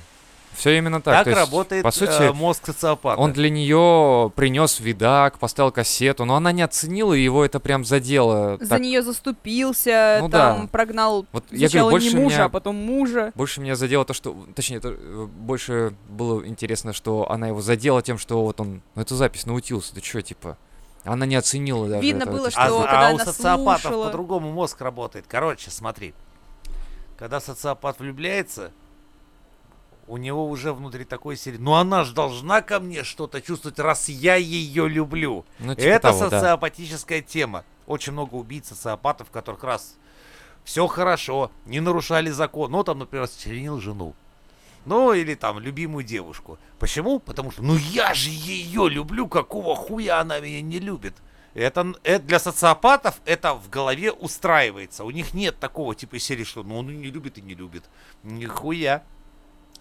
Все 0.61 0.76
именно 0.76 1.00
так. 1.00 1.14
Так, 1.14 1.25
то 1.25 1.31
есть, 1.31 1.40
работает 1.40 1.83
По 1.83 1.90
сути, 1.90 2.11
э, 2.21 2.33
мозг 2.35 2.67
социопата. 2.67 3.19
он 3.19 3.33
для 3.33 3.49
нее 3.49 4.31
принес 4.37 4.79
видак, 4.79 5.38
поставил 5.38 5.73
кассету, 5.73 6.26
но 6.26 6.37
она 6.37 6.52
не 6.52 6.61
оценила, 6.61 7.14
и 7.14 7.23
его 7.23 7.43
это 7.47 7.61
прям 7.61 7.83
задело. 7.83 8.59
За 8.61 8.69
так. 8.69 8.81
нее 8.81 9.02
заступился, 9.02 10.19
Ну 10.21 10.29
там 10.29 10.62
да. 10.62 10.69
прогнал 10.71 11.25
Вот 11.33 11.45
я 11.50 11.69
говорю, 11.69 11.85
не 11.87 11.90
больше 11.90 12.17
мужа, 12.17 12.35
меня, 12.37 12.45
а 12.45 12.49
потом 12.50 12.76
мужа. 12.76 13.33
больше 13.35 13.62
меня 13.62 13.75
задело 13.75 14.05
то, 14.05 14.12
что... 14.12 14.37
Точнее, 14.55 14.76
это, 14.76 14.88
э, 14.99 15.26
больше 15.31 15.95
было 16.11 16.47
интересно, 16.47 16.93
что 16.93 17.31
она 17.31 17.49
его 17.49 17.62
задела 17.62 18.02
тем, 18.02 18.19
что 18.19 18.43
вот 18.45 18.61
он... 18.61 18.83
Ну, 18.95 19.00
эту 19.02 19.17
запись 19.17 19.47
научился, 19.47 19.95
ты 19.95 20.02
что, 20.05 20.21
типа... 20.21 20.59
Она 21.05 21.25
не 21.25 21.37
оценила 21.37 21.88
даже 21.88 22.02
Видно 22.02 22.25
этого, 22.25 22.37
было, 22.37 22.45
ты 22.49 22.50
что 22.50 22.61
А, 22.61 22.83
когда 22.83 23.09
а 23.09 23.12
у 23.12 23.14
она 23.14 23.25
социопатов 23.25 23.81
слушала- 23.83 24.05
по-другому 24.09 24.52
мозг 24.52 24.79
работает. 24.83 25.25
Короче, 25.26 25.71
смотри. 25.71 26.12
Когда 27.19 27.40
социопат 27.40 27.99
влюбляется, 27.99 28.73
у 30.11 30.17
него 30.17 30.49
уже 30.49 30.73
внутри 30.73 31.05
такой 31.05 31.37
серии. 31.37 31.57
Ну 31.59 31.75
она 31.75 32.05
же 32.05 32.12
должна 32.14 32.62
ко 32.62 32.81
мне 32.81 33.05
что-то 33.05 33.40
чувствовать, 33.40 33.79
раз 33.79 34.09
я 34.09 34.35
ее 34.35 34.88
люблю. 34.88 35.45
Ну, 35.61 35.75
типа 35.75 35.87
Это 35.87 36.09
того, 36.09 36.29
да. 36.29 36.31
социопатическая 36.31 37.23
тема. 37.23 37.64
Очень 37.87 38.12
много 38.12 38.35
убийц 38.35 38.69
социопатов, 38.69 39.31
которых 39.31 39.62
раз 39.62 39.97
все 40.64 40.87
хорошо, 40.87 41.50
не 41.64 41.81
нарушали 41.81 42.31
закон. 42.31 42.73
Ну, 42.73 42.83
там, 42.85 42.99
например, 42.99 43.29
членил 43.29 43.81
жену. 43.81 44.14
Ну, 44.85 45.12
или 45.12 45.35
там 45.35 45.61
любимую 45.61 46.05
девушку. 46.05 46.59
Почему? 46.79 47.19
Потому 47.21 47.50
что, 47.50 47.62
ну 47.62 47.76
я 47.76 48.14
же 48.14 48.31
ее 48.31 48.88
люблю, 48.88 49.29
какого 49.29 49.76
хуя 49.76 50.21
она 50.21 50.40
меня 50.40 50.62
не 50.62 50.79
любит? 50.79 51.14
Это, 51.55 51.95
это 52.02 52.25
для 52.25 52.38
социопатов 52.38 53.21
это 53.25 53.55
в 53.55 53.69
голове 53.69 54.12
устраивается. 54.12 55.05
У 55.05 55.11
них 55.11 55.35
нет 55.35 55.59
такого 55.59 55.95
типа 55.95 56.19
серии, 56.19 56.45
что 56.45 56.62
ну 56.62 56.79
он 56.79 56.87
не 56.87 57.11
любит 57.11 57.38
и 57.38 57.43
не 57.43 57.55
любит. 57.55 57.85
Нихуя. 58.23 59.02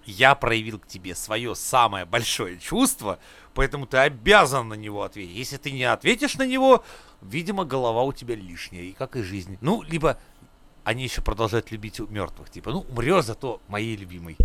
Я 0.06 0.36
проявил 0.36 0.79
к 0.79 0.88
тебе 0.88 1.15
свое 1.15 1.56
самое 1.56 2.06
большое 2.06 2.58
чувство, 2.58 3.20
поэтому 3.53 3.86
ты 3.86 3.98
обязан 3.98 4.70
на 4.70 4.74
него 4.74 5.03
ответить. 5.03 5.36
Если 5.36 5.58
ты 5.58 5.72
не 5.72 5.84
ответишь 5.84 6.36
на 6.36 6.46
него, 6.46 6.84
видимо, 7.22 7.65
голова 7.65 8.03
у 8.03 8.13
тебя 8.13 8.36
лишняя, 8.36 8.84
и 8.84 8.94
как 8.94 9.15
и 9.15 9.22
жизнь. 9.22 9.58
Ну, 9.62 9.82
либо 9.84 10.18
они 10.84 11.03
еще 11.03 11.22
продолжают 11.22 11.72
любить 11.72 12.00
мертвых. 12.00 12.50
Типа, 12.50 12.72
ну, 12.72 12.86
умрешь, 12.89 13.25
зато 13.25 13.62
моей 13.68 13.96
любимой. 13.96 14.38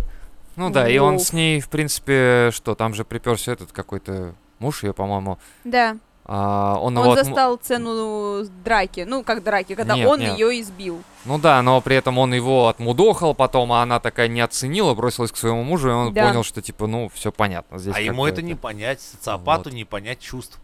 Ну 0.55 0.69
да, 0.69 0.87
и 0.87 0.97
он 0.97 1.15
Воу. 1.15 1.19
с 1.19 1.33
ней, 1.33 1.59
в 1.59 1.69
принципе, 1.69 2.49
что, 2.53 2.75
там 2.75 2.93
же 2.93 3.03
приперся 3.03 3.51
этот 3.53 3.71
какой-то 3.71 4.35
муж 4.59 4.83
ее, 4.83 4.93
по-моему. 4.93 5.37
Да. 5.63 5.97
А, 6.27 6.79
он, 6.81 6.97
Он 6.97 7.03
его 7.03 7.15
застал 7.15 7.55
цену 7.57 8.45
драки. 8.63 9.05
Ну, 9.07 9.23
как 9.23 9.43
драки, 9.43 9.75
когда 9.75 9.95
Нет, 9.95 10.07
он 10.07 10.19
нет. 10.19 10.33
ее 10.37 10.59
избил. 10.59 11.03
Ну 11.23 11.37
да, 11.37 11.61
но 11.61 11.79
при 11.81 11.95
этом 11.97 12.17
он 12.17 12.33
его 12.33 12.67
отмудохал 12.67 13.35
потом, 13.35 13.71
а 13.71 13.83
она 13.83 13.99
такая 13.99 14.27
не 14.27 14.41
оценила, 14.41 14.95
бросилась 14.95 15.31
к 15.31 15.37
своему 15.37 15.63
мужу, 15.63 15.89
и 15.89 15.93
он 15.93 16.13
Да. 16.13 16.27
понял, 16.27 16.43
что 16.43 16.63
типа, 16.63 16.87
ну, 16.87 17.09
все 17.09 17.31
понятно. 17.31 17.77
Здесь 17.77 17.95
а 17.95 18.01
ему 18.01 18.25
это 18.25 18.41
не 18.41 18.55
понять, 18.55 19.01
социопату 19.01 19.69
не 19.69 19.85
понять 19.85 20.19
чувств. 20.19 20.59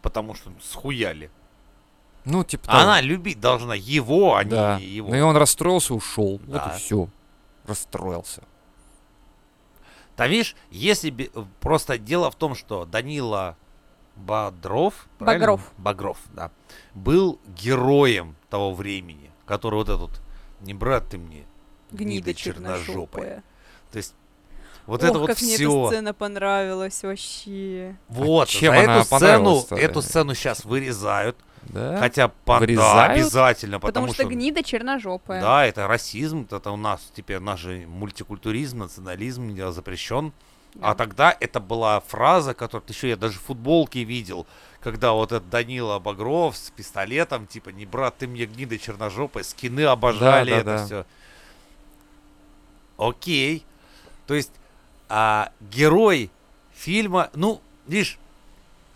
Потому 0.00 0.34
что 0.34 0.50
схуяли. 0.62 1.30
Ну, 2.24 2.42
типа 2.44 2.64
А 2.68 2.72
того. 2.72 2.82
Она 2.84 3.00
любить 3.02 3.40
должна 3.40 3.74
его, 3.74 4.36
а 4.36 4.44
Да. 4.44 4.78
не 4.78 4.86
его. 4.86 5.10
Ну 5.10 5.16
и 5.16 5.20
он 5.20 5.36
расстроился, 5.36 5.92
ушел. 5.94 6.40
Вот 6.46 6.64
Да. 6.64 6.72
и 6.74 6.78
все. 6.78 7.08
Расстроился. 7.66 8.42
Да 10.16 10.26
видишь, 10.28 10.54
если 10.70 11.10
бы 11.10 11.30
просто 11.60 11.98
дело 11.98 12.30
в 12.30 12.36
том, 12.36 12.54
что 12.54 12.84
Данила 12.84 13.56
Бодров, 14.16 15.06
правильно? 15.18 15.40
Багров. 15.46 15.72
Багров, 15.78 16.18
да, 16.32 16.50
был 16.94 17.38
героем 17.56 18.36
того 18.50 18.72
времени, 18.74 19.30
который 19.46 19.74
вот 19.76 19.88
этот, 19.88 20.20
не 20.60 20.74
брат 20.74 21.08
ты 21.10 21.18
мне, 21.18 21.44
Гнида 21.90 22.34
черножопая. 22.34 22.84
черножопая. 22.84 23.44
То 23.90 23.96
есть 23.98 24.14
вот 24.86 25.02
Ох, 25.02 25.08
это 25.10 25.18
вот 25.18 25.26
как 25.28 25.40
мне 25.40 25.54
эта 25.54 25.62
все. 25.64 25.86
сцена 25.88 26.14
понравилась 26.14 27.02
вообще. 27.02 27.96
Вот, 28.08 28.48
чем 28.48 28.74
за 28.74 28.80
она 28.80 28.96
эту 28.98 29.04
сцену, 29.16 29.64
эту 29.70 30.02
сцену 30.02 30.34
сейчас 30.34 30.64
вырезают, 30.64 31.36
Да? 31.62 31.96
хотя 31.98 32.28
по- 32.28 32.60
да, 32.66 33.04
обязательно, 33.06 33.80
Потому, 33.80 34.08
потому, 34.08 34.14
что, 34.14 34.24
гнида 34.26 34.62
черножопая. 34.62 35.40
Да, 35.40 35.64
это 35.66 35.86
расизм, 35.88 36.46
это 36.50 36.70
у 36.70 36.76
нас 36.76 37.00
теперь 37.14 37.38
наш 37.40 37.60
же 37.60 37.86
мультикультуризм, 37.86 38.78
национализм 38.80 39.48
не 39.48 39.60
А 40.80 40.88
Да. 40.88 40.94
тогда 40.94 41.36
это 41.38 41.60
была 41.60 42.00
фраза, 42.00 42.52
которую 42.54 42.88
еще 42.88 43.08
я 43.08 43.16
даже 43.16 43.38
в 43.38 43.42
футболке 43.42 44.02
видел, 44.04 44.46
когда 44.80 45.12
вот 45.12 45.32
этот 45.32 45.48
Данила 45.48 45.98
Багров 45.98 46.56
с 46.56 46.70
пистолетом, 46.70 47.46
типа, 47.46 47.70
не 47.70 47.86
брат, 47.86 48.18
ты 48.18 48.26
мне 48.26 48.44
гнида 48.46 48.78
черножопая, 48.78 49.44
скины 49.44 49.84
обожали 49.84 50.50
да, 50.50 50.56
это 50.56 50.64
да. 50.64 50.84
все. 50.84 51.06
Окей. 52.96 53.64
То 54.26 54.34
есть 54.34 54.52
а, 55.08 55.50
герой 55.60 56.30
фильма, 56.74 57.30
ну, 57.34 57.60
видишь, 57.86 58.18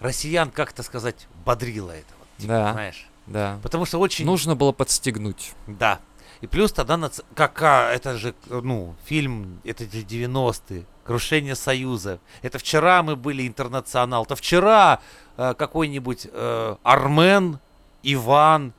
россиян, 0.01 0.51
как 0.51 0.73
это 0.73 0.83
сказать, 0.83 1.27
бодрило 1.45 1.91
это. 1.93 2.13
Вот, 2.19 2.29
типа, 2.39 2.53
Да. 2.53 2.73
Знаешь? 2.73 3.07
Да. 3.27 3.59
Потому 3.63 3.85
что 3.85 3.99
очень... 3.99 4.25
Нужно 4.25 4.57
было 4.57 4.73
подстегнуть. 4.73 5.53
Да. 5.67 6.01
И 6.41 6.47
плюс 6.47 6.73
тогда, 6.73 6.95
нац- 6.95 7.25
как, 7.35 7.61
а, 7.63 7.93
это 7.93 8.17
же, 8.17 8.35
ну, 8.47 8.95
фильм, 9.05 9.61
это 9.65 9.85
же 9.85 10.03
90-е, 10.03 10.87
Крушение 11.09 11.55
Союза. 11.55 12.21
Это 12.43 12.59
вчера 12.59 13.03
мы 13.03 13.17
были 13.17 13.49
интернационал. 13.49 14.27
То 14.27 14.37
вчера 14.37 15.01
э, 15.39 15.55
какой-нибудь 15.57 16.29
э, 16.31 16.77
Армен, 16.83 17.59
Иван 18.03 18.75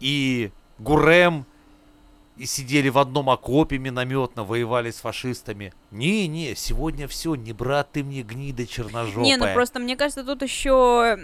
и 0.00 0.50
Гурем 0.80 1.46
и 2.36 2.46
сидели 2.46 2.88
в 2.88 2.98
одном 2.98 3.30
окопе 3.30 3.78
минометно, 3.78 4.42
воевали 4.42 4.90
с 4.90 4.96
фашистами. 4.96 5.72
Не-не, 5.92 6.56
сегодня 6.56 7.06
все, 7.06 7.36
не 7.36 7.52
брат 7.52 7.92
ты 7.92 8.02
мне 8.02 8.22
гнида 8.22 8.66
черножопая. 8.66 9.24
Не, 9.24 9.36
ну 9.36 9.46
просто 9.54 9.78
мне 9.78 9.96
кажется, 9.96 10.24
тут 10.24 10.42
еще 10.42 11.16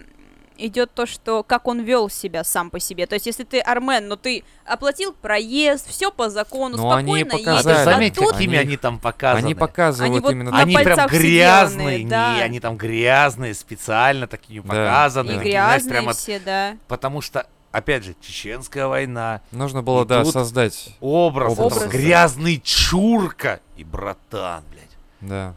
идет 0.57 0.93
то, 0.95 1.07
что 1.07 1.43
как 1.43 1.67
он 1.67 1.81
вел 1.81 2.09
себя 2.09 2.45
сам 2.45 2.71
по 2.71 2.79
себе. 2.79 3.07
То 3.07 3.15
есть, 3.15 3.27
если 3.27 3.45
ты 3.45 3.61
Армен, 3.61 4.09
но 4.09 4.17
ты 4.17 4.45
оплатил 4.65 5.13
проезд, 5.13 5.89
все 5.89 6.11
по 6.11 6.31
закону, 6.31 6.77
Ну, 6.77 6.91
они 6.93 7.25
спокойно 7.25 7.35
А 7.35 7.39
показали. 7.57 7.75
едешь. 7.75 7.85
заметь, 7.85 8.13
А 8.19 8.21
тут 8.21 8.33
какими 8.33 8.57
Они- 8.59 8.69
они 8.69 8.77
там 8.77 8.99
показаны. 8.99 9.45
Они 9.45 9.55
показывают 9.55 10.11
Они 10.13 10.21
вот 10.21 10.31
именно 10.33 10.51
на 10.51 10.59
так. 10.59 10.67
Они 10.67 10.77
прям 10.77 11.09
грязные, 11.09 12.07
да. 12.07 12.35
не, 12.37 12.43
они 12.43 12.61
там 12.61 12.77
грязные, 12.77 13.55
специально 13.55 14.27
такие 14.27 14.63
Да, 14.63 14.69
показаны. 14.69 15.33
и 15.33 15.35
да. 15.37 15.43
грязные 15.43 15.91
прямо- 15.93 16.13
все, 16.13 16.39
да. 16.39 16.77
потому 16.89 17.21
что, 17.21 17.47
опять 17.73 18.05
же, 18.05 18.15
чеченская 18.21 18.87
война, 18.87 19.41
Нужно 19.51 19.83
было, 19.83 20.05
да, 20.05 20.23
Идут 20.23 20.33
создать. 20.33 20.91
образ, 21.01 21.59
Образ. 21.59 21.79
этого 21.79 21.91
грязный 21.91 22.61
чурка 22.65 23.61
и 23.77 23.85
братан, 23.85 24.63
блядь. 24.71 24.85
Да. 25.21 25.55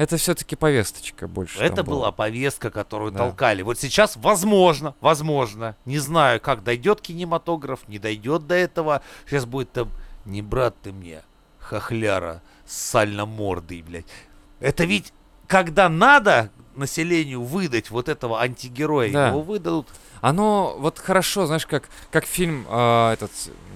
Это 0.00 0.16
все-таки 0.16 0.56
повесточка 0.56 1.28
больше. 1.28 1.58
Это 1.62 1.84
была 1.84 2.10
повестка, 2.10 2.70
которую 2.70 3.12
Да. 3.12 3.18
толкали. 3.18 3.60
Вот 3.60 3.78
сейчас, 3.78 4.16
возможно, 4.16 4.94
возможно, 5.02 5.76
не 5.84 5.98
знаю, 5.98 6.40
как 6.40 6.64
дойдет 6.64 7.02
кинематограф, 7.02 7.80
не 7.86 7.98
дойдет 7.98 8.46
до 8.46 8.54
этого. 8.54 9.02
Сейчас 9.26 9.44
будет 9.44 9.72
там, 9.72 9.90
не 10.24 10.40
брат 10.40 10.74
ты 10.80 10.92
мне, 10.92 11.20
хохляра, 11.58 12.40
с 12.64 12.76
сальномордой, 12.76 13.82
блядь. 13.82 14.06
Это 14.58 14.84
ведь, 14.84 15.12
когда 15.46 15.90
надо, 15.90 16.50
населению 16.80 17.42
выдать 17.42 17.90
вот 17.90 18.08
этого 18.08 18.40
антигероя, 18.40 19.12
Да. 19.12 19.28
его 19.28 19.42
выдадут. 19.42 19.86
Оно 20.20 20.76
вот 20.78 20.98
хорошо, 20.98 21.46
знаешь, 21.46 21.66
как, 21.66 21.88
как 22.10 22.24
фильм 22.26 22.66
а, 22.68 23.12
этот, 23.14 23.30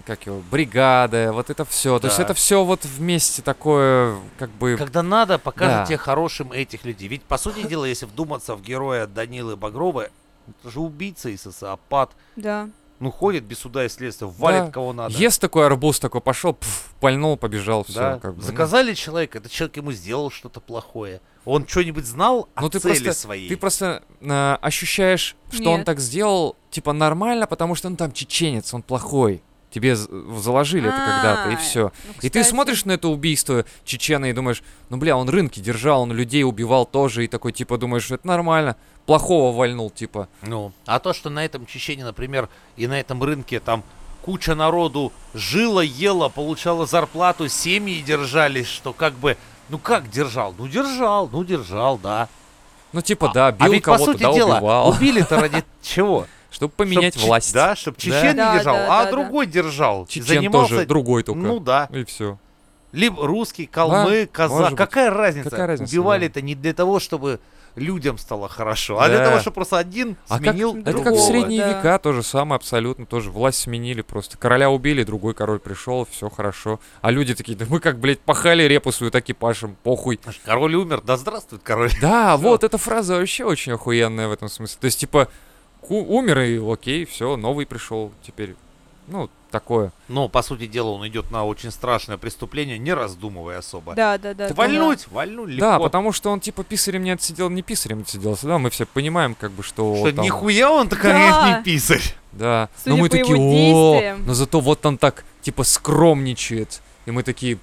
как 0.07 0.27
его, 0.27 0.43
«Бригада», 0.51 1.33
вот 1.33 1.49
это 1.51 1.65
все. 1.65 1.99
То 1.99 2.09
есть 2.09 2.19
Да. 2.19 2.25
это 2.25 2.35
все 2.35 2.65
вот 2.65 2.85
вместе 2.85 3.41
такое, 3.41 4.19
как 4.39 4.51
бы... 4.51 4.77
Когда 4.77 5.03
надо, 5.03 5.39
покажете 5.39 5.97
Да. 5.97 6.03
хорошим 6.03 6.53
этих 6.53 6.85
людей. 6.85 7.09
Ведь, 7.09 7.23
по 7.23 7.39
сути 7.39 7.67
дела, 7.67 7.85
если 7.85 8.07
вдуматься 8.07 8.57
в 8.57 8.63
героя 8.63 9.07
Данилы 9.07 9.57
Багрова, 9.57 10.09
это 10.49 10.71
же 10.71 10.81
убийца 10.81 11.31
и 11.31 11.37
социопат. 11.37 12.11
Да. 12.37 12.69
Ну, 13.05 13.11
ходит 13.11 13.45
без 13.45 13.59
суда 13.59 13.85
и 13.85 13.89
следствия, 13.91 14.29
валит 14.29 14.65
Да. 14.65 14.71
кого 14.71 14.95
надо. 14.95 15.15
Ест 15.15 15.39
такой 15.39 15.67
арбуз, 15.67 16.01
такой 16.01 16.23
пошел, 16.23 16.55
пф, 16.55 16.89
пальнул, 17.01 17.37
побежал, 17.37 17.85
все. 17.85 17.93
Да. 18.01 18.19
Как 18.19 18.33
бы, 18.35 18.41
ну. 18.41 18.47
Заказали 18.47 18.95
человека, 18.95 19.37
этот 19.37 19.53
человек 19.53 19.77
ему 19.77 19.93
сделал 19.93 20.31
что-то 20.31 20.61
плохое. 20.61 21.21
Он 21.45 21.67
что-нибудь 21.67 22.07
знал 22.07 22.49
о 22.55 22.63
Ну, 22.63 22.71
ты 22.71 22.79
цели 22.79 23.05
просто- 23.05 23.13
своей. 23.21 23.49
Ты 23.51 23.59
просто 23.59 24.03
э, 24.23 24.57
ощущаешь, 24.63 25.37
что 25.53 25.71
он 25.73 25.79
Нет. 25.81 25.85
так 25.87 26.01
сделал, 26.01 26.57
типа, 26.71 26.95
нормально, 26.95 27.47
потому 27.47 27.75
что 27.75 27.89
он 27.89 27.97
там 27.97 28.11
чеченец, 28.13 28.73
он 28.73 28.81
плохой. 28.83 29.43
Тебе 29.75 29.97
заложили 29.97 30.89
это 30.89 30.97
когда-то, 30.97 31.51
и 31.51 31.55
А, 31.55 31.57
все. 31.57 31.93
ну, 32.07 32.15
И 32.23 32.31
ты 32.31 32.45
смотришь 32.45 32.85
на 32.85 32.93
это 32.93 33.09
убийство 33.09 33.65
чечена 33.85 34.27
и 34.27 34.33
думаешь, 34.33 34.63
ну 34.89 34.99
бля, 34.99 35.17
он 35.17 35.29
рынки 35.29 35.59
держал, 35.59 36.03
он 36.03 36.13
людей 36.13 36.45
убивал 36.45 36.87
тоже, 36.87 37.25
и 37.25 37.27
такой 37.27 37.51
типа 37.51 37.77
думаешь, 37.77 38.09
это 38.09 38.25
нормально, 38.25 38.77
плохого 39.05 39.53
вальнул, 39.53 39.91
типа. 39.91 40.29
Ну, 40.43 40.71
а 40.87 41.01
то, 41.01 41.13
что 41.13 41.29
на 41.29 41.45
этом 41.45 41.67
Чечене, 41.67 42.05
например, 42.05 42.49
и 42.77 42.87
на 42.87 43.01
этом 43.01 43.21
рынке 43.25 43.59
там 43.59 43.83
куча 44.23 44.55
народу 44.55 45.13
жила, 45.35 45.81
ела, 45.83 46.29
получала 46.29 46.87
зарплату, 46.87 47.49
семьи 47.49 48.01
держались, 48.01 48.69
что 48.69 48.93
как 48.93 49.15
бы, 49.15 49.37
ну 49.71 49.79
как 49.79 50.09
держал? 50.09 50.55
Ну 50.57 50.69
держал, 50.69 51.29
ну 51.33 51.43
держал, 51.43 51.99
да. 51.99 52.29
Ну 52.93 53.03
типа 53.03 53.33
да, 53.35 53.49
а 53.49 53.51
бил 53.51 53.73
ведь, 53.73 53.83
по 53.83 53.95
кого-то, 53.95 54.13
сути 54.13 54.23
да, 54.23 54.33
дела, 54.33 54.57
убивал, 54.59 54.89
убили-то 54.91 55.41
ради 55.41 55.65
чего? 55.83 56.29
Чтобы 56.55 56.73
поменять 56.75 57.15
Чтоб 57.15 57.27
власть. 57.27 57.53
Да, 57.53 57.75
чтобы 57.77 57.99
Чечен 57.99 58.37
Да, 58.37 58.53
не 58.53 58.59
держал, 58.59 58.77
да, 58.77 58.85
а 58.87 59.05
да, 59.05 59.05
да. 59.05 59.11
другой 59.11 59.47
держал. 59.47 60.07
Чечен 60.07 60.27
занимался... 60.27 60.71
тоже 60.71 60.87
другой 60.87 61.23
только. 61.25 61.41
Ну 61.41 61.61
да. 61.61 61.89
И 61.93 62.05
все. 62.05 62.39
Либо 62.93 63.27
русский, 63.27 63.67
калмык, 63.67 64.31
казах. 64.31 64.71
быть. 64.71 64.79
Какая 64.79 65.11
разница? 65.11 65.51
Какая 65.51 65.67
разница, 65.67 65.91
Убивали 65.93 66.21
да. 66.21 66.27
это 66.27 66.43
не 66.43 66.55
для 66.55 66.73
того, 66.73 67.01
чтобы 67.01 67.41
людям 67.75 68.19
стало 68.19 68.49
хорошо, 68.49 69.01
а 69.01 69.09
для 69.09 69.19
Да. 69.19 69.25
того, 69.31 69.41
чтобы 69.41 69.55
просто 69.57 69.79
один 69.79 70.17
А 70.29 70.39
как- 70.39 70.53
сменил 70.53 70.77
Это 70.77 70.85
как 70.93 70.95
в 70.95 71.03
Другого, 71.07 71.27
средние 71.27 71.61
да. 71.63 71.69
века, 71.79 71.99
то 71.99 72.13
же 72.13 72.23
самое 72.23 72.55
абсолютно, 72.57 73.05
тоже 73.05 73.33
власть 73.33 73.59
сменили 73.63 74.03
просто. 74.03 74.39
Короля 74.39 74.71
убили, 74.71 75.03
другой 75.03 75.35
король 75.35 75.59
пришел, 75.59 76.07
все 76.09 76.31
хорошо. 76.31 76.79
А 77.03 77.11
люди 77.11 77.35
такие, 77.35 77.59
да 77.59 77.67
мы 77.69 77.81
как, 77.81 77.99
блядь, 77.99 78.21
пахали 78.21 78.63
репу 78.63 78.93
свою, 78.93 79.11
так 79.11 79.29
и 79.29 79.33
пашем, 79.33 79.77
похуй. 79.83 80.21
Король 80.45 80.77
умер, 80.77 81.01
да 81.05 81.17
здравствует 81.17 81.65
король. 81.65 81.91
Да, 82.01 82.37
вот 82.39 82.63
эта 82.63 82.79
фраза 82.79 83.17
вообще 83.17 83.43
очень 83.45 83.73
охуенная 83.73 84.29
в 84.29 84.33
этом 84.33 84.49
смысле. 84.49 84.79
То 84.81 84.85
есть, 84.85 85.01
типа, 85.01 85.27
умер 85.91 86.41
и 86.41 86.73
окей, 86.73 87.05
все, 87.05 87.37
новый 87.37 87.67
пришел 87.67 88.13
теперь. 88.27 88.55
Ну, 89.07 89.29
такое. 89.51 89.93
Но, 90.09 90.29
по 90.29 90.43
сути 90.43 90.67
дела, 90.67 90.89
он 90.91 91.07
идет 91.07 91.31
на 91.31 91.45
очень 91.45 91.71
страшное 91.71 92.17
преступление, 92.17 92.79
не 92.79 92.95
раздумывая 92.95 93.59
особо. 93.59 93.95
Да, 93.95 94.17
да, 94.19 94.33
да. 94.35 94.49
Ты 94.49 94.55
да. 94.55 94.59
вальнуть, 94.59 95.07
вальнуть 95.09 95.51
легко. 95.51 95.61
Да, 95.61 95.79
потому 95.79 96.11
что 96.13 96.31
он 96.31 96.41
типа 96.41 96.65
писарем 96.65 97.05
не 97.05 97.11
отсидел, 97.11 97.51
не 97.51 97.63
писарем 97.63 98.01
отсиделся. 98.01 98.47
Да, 98.47 98.59
мы 98.59 98.71
все 98.71 98.87
понимаем, 98.87 99.35
как 99.35 99.53
бы, 99.53 99.63
что. 99.63 99.95
Что 99.97 100.13
там- 100.13 100.25
нихуя 100.25 100.71
он-то, 100.73 100.97
Да. 100.97 101.03
конечно, 101.03 101.57
не 101.59 101.65
писарь. 101.65 102.03
Да. 102.33 102.69
Судя 102.83 102.97
но 102.97 103.03
мы 103.03 103.09
по 103.09 103.17
такие, 103.17 103.37
его 103.37 103.51
о, 103.51 103.93
действиям». 103.95 104.27
но 104.27 104.35
зато 104.35 104.61
вот 104.61 104.87
он 104.87 104.99
так, 104.99 105.25
типа, 105.43 105.63
скромничает. 105.65 106.81
И 107.07 107.11
мы 107.11 107.23
такие, 107.23 107.59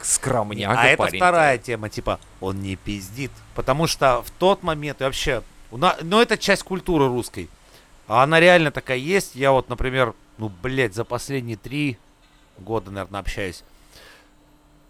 скромняга 0.00 0.80
а 0.80 0.84
это 0.86 0.98
парень-то». 0.98 1.16
вторая 1.18 1.58
тема, 1.58 1.88
типа, 1.90 2.20
он 2.40 2.62
не 2.62 2.76
пиздит. 2.76 3.32
Потому 3.54 3.86
что 3.86 4.22
в 4.24 4.30
тот 4.30 4.62
момент 4.62 5.00
и 5.00 5.04
вообще, 5.04 5.42
на- 5.76 5.96
ну 6.02 6.20
это 6.20 6.38
часть 6.38 6.62
культуры 6.62 7.06
русской. 7.08 7.48
А 8.06 8.22
она 8.22 8.40
реально 8.40 8.70
такая 8.70 8.96
есть. 8.96 9.34
Я 9.34 9.52
вот, 9.52 9.68
например, 9.68 10.14
ну, 10.38 10.50
блядь, 10.62 10.94
за 10.94 11.04
последние 11.04 11.56
три 11.56 11.98
года, 12.58 12.90
наверное, 12.90 13.20
общаюсь. 13.20 13.62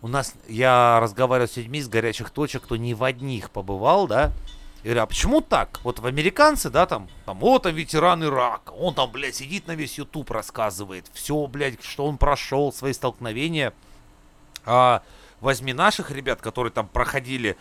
У 0.01 0.09
нас, 0.09 0.35
я 0.47 1.01
разговариваю 1.01 1.49
с 1.49 1.57
людьми 1.57 1.81
с 1.81 1.89
горячих 1.89 2.31
точек, 2.31 2.63
кто 2.63 2.77
ни 2.77 2.93
в 2.93 3.03
одних 3.03 3.51
побывал, 3.51 4.07
да, 4.07 4.33
и 4.83 4.85
говорю, 4.85 5.03
а 5.03 5.07
почему 5.07 5.41
так? 5.41 5.81
Вот 5.83 5.99
в 5.99 6.07
американцы, 6.07 6.71
да, 6.71 6.87
там, 6.87 7.09
там, 7.27 7.41
вот 7.41 7.65
там 7.65 7.75
ветеран 7.75 8.23
Ирака, 8.23 8.71
он 8.71 8.95
там, 8.95 9.11
блядь, 9.11 9.35
сидит 9.35 9.67
на 9.67 9.73
весь 9.73 9.99
YouTube, 9.99 10.31
рассказывает, 10.31 11.07
все, 11.13 11.45
блядь, 11.49 11.83
что 11.83 12.07
он 12.07 12.17
прошел, 12.17 12.73
свои 12.73 12.93
столкновения. 12.93 13.73
А 14.65 15.03
возьми 15.41 15.73
наших 15.73 16.13
ребят, 16.13 16.41
которые 16.41 16.73
там 16.73 16.87
проходили 16.87 17.57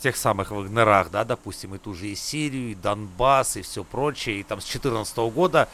тех 0.00 0.16
самых 0.16 0.50
Вагнерах, 0.50 1.10
да, 1.10 1.24
допустим, 1.24 1.74
и 1.74 1.78
ту 1.78 1.94
же 1.94 2.08
и 2.08 2.14
Сирию, 2.14 2.72
и 2.72 2.74
Донбасс, 2.74 3.56
и 3.56 3.62
все 3.62 3.84
прочее, 3.84 4.40
и 4.40 4.42
там 4.42 4.60
с 4.60 4.64
14 4.64 5.16
года 5.30 5.68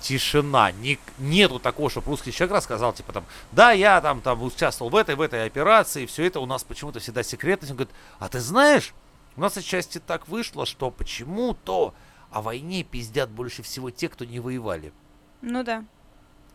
тишина. 0.00 0.72
Ни- 0.72 0.98
нету 1.18 1.58
такого, 1.58 1.88
чтобы 1.88 2.08
русский 2.08 2.32
человек 2.32 2.56
рассказал, 2.56 2.92
типа 2.92 3.12
там, 3.12 3.24
да, 3.52 3.72
я 3.72 4.00
там, 4.00 4.20
там 4.20 4.42
участвовал 4.42 4.90
в 4.90 4.96
этой, 4.96 5.14
в 5.14 5.20
этой 5.20 5.46
операции, 5.46 6.06
все 6.06 6.26
это 6.26 6.40
у 6.40 6.46
нас 6.46 6.64
почему-то 6.64 7.00
всегда 7.00 7.22
секретность. 7.22 7.70
Он 7.70 7.76
говорит, 7.76 7.94
а 8.18 8.28
ты 8.28 8.40
знаешь, 8.40 8.92
у 9.36 9.40
нас 9.40 9.56
отчасти 9.56 9.98
так 9.98 10.28
вышло, 10.28 10.66
что 10.66 10.90
почему-то 10.90 11.94
о 12.30 12.42
войне 12.42 12.82
пиздят 12.82 13.30
больше 13.30 13.62
всего 13.62 13.90
те, 13.90 14.08
кто 14.08 14.24
не 14.24 14.40
воевали. 14.40 14.92
Ну 15.40 15.62
да. 15.62 15.84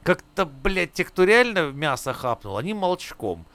Как-то, 0.03 0.45
блядь, 0.45 0.93
те, 0.93 1.03
кто 1.03 1.23
реально 1.23 1.71
мясо 1.71 2.13
хапнул, 2.13 2.57
они 2.57 2.73
молчком. 2.73 3.45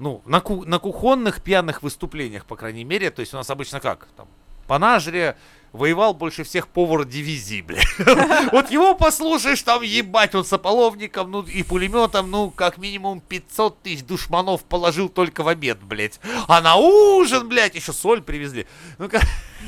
Ну, 0.00 0.22
на, 0.24 0.40
ку- 0.40 0.64
на 0.64 0.78
кухонных 0.78 1.42
пьяных 1.42 1.82
выступлениях, 1.82 2.46
по 2.46 2.56
крайней 2.56 2.84
мере, 2.84 3.10
то 3.10 3.20
есть 3.20 3.34
у 3.34 3.36
нас 3.36 3.50
обычно 3.50 3.80
как? 3.80 4.08
Там, 4.16 4.28
по 4.66 4.78
нажре 4.78 5.36
воевал 5.72 6.14
больше 6.14 6.42
всех 6.42 6.68
повар 6.68 7.04
дивизии, 7.04 7.60
блядь. 7.60 7.86
Вот 8.50 8.70
его 8.70 8.94
послушаешь, 8.94 9.62
там 9.62 9.82
ебать, 9.82 10.34
он 10.34 10.46
с 10.46 10.52
ополовником, 10.54 11.30
ну 11.30 11.42
и 11.42 11.62
пулеметом, 11.62 12.30
ну, 12.30 12.50
как 12.50 12.78
минимум 12.78 13.20
500 13.20 13.82
тысяч 13.82 14.02
душманов 14.02 14.64
положил 14.64 15.10
только 15.10 15.42
в 15.42 15.48
обед, 15.48 15.82
блядь. 15.82 16.18
А 16.48 16.62
на 16.62 16.76
ужин, 16.76 17.46
блядь, 17.46 17.74
еще 17.74 17.92
соль 17.92 18.22
привезли. 18.22 18.66
Ну, 18.96 19.10
как... 19.10 19.22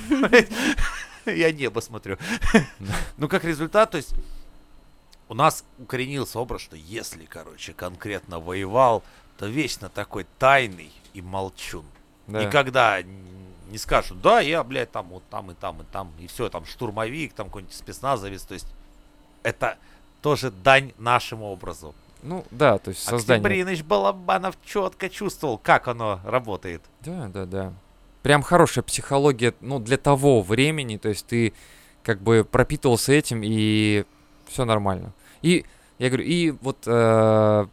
Я 1.26 1.52
небо 1.52 1.80
смотрю. 1.80 2.16
Ну, 3.18 3.28
как 3.28 3.44
результат, 3.44 3.90
то 3.90 3.98
есть 3.98 4.14
у 5.28 5.34
нас 5.34 5.64
укоренился 5.78 6.38
образ, 6.38 6.62
что 6.62 6.76
если, 6.76 7.24
короче, 7.26 7.72
конкретно 7.72 8.38
воевал, 8.38 9.02
то 9.42 9.48
вечно 9.48 9.88
такой 9.88 10.24
тайный 10.38 10.92
и 11.14 11.20
молчун. 11.20 11.84
Да. 12.28 12.44
Никогда 12.44 13.02
не 13.02 13.76
скажут, 13.76 14.22
да, 14.22 14.38
я, 14.38 14.62
блядь, 14.62 14.92
там, 14.92 15.08
вот 15.08 15.24
там 15.30 15.50
и 15.50 15.54
там 15.54 15.82
и 15.82 15.84
там, 15.90 16.12
и 16.20 16.28
все, 16.28 16.48
там 16.48 16.64
штурмовик, 16.64 17.32
там 17.32 17.48
какой-нибудь 17.48 17.74
спецназовец, 17.74 18.42
то 18.42 18.54
есть 18.54 18.68
это 19.42 19.78
тоже 20.20 20.52
дань 20.52 20.92
нашему 20.96 21.46
образу. 21.46 21.92
Ну, 22.22 22.44
да, 22.52 22.78
то 22.78 22.90
есть 22.90 23.02
создание. 23.02 23.40
Октябриныч 23.40 23.82
Балабанов 23.82 24.56
четко 24.64 25.10
чувствовал, 25.10 25.58
как 25.58 25.88
оно 25.88 26.20
работает. 26.22 26.80
Да, 27.00 27.26
да, 27.26 27.44
да. 27.44 27.72
Прям 28.22 28.42
хорошая 28.42 28.84
психология, 28.84 29.54
ну, 29.60 29.80
для 29.80 29.96
того 29.96 30.40
времени, 30.40 30.98
то 30.98 31.08
есть 31.08 31.26
ты 31.26 31.52
как 32.04 32.20
бы 32.20 32.46
пропитывался 32.48 33.12
этим, 33.12 33.40
и 33.42 34.04
все 34.46 34.64
нормально. 34.64 35.12
И, 35.40 35.66
я 35.98 36.10
говорю, 36.10 36.26
и 36.26 36.52
вот, 36.52 36.84
э, 36.86 37.66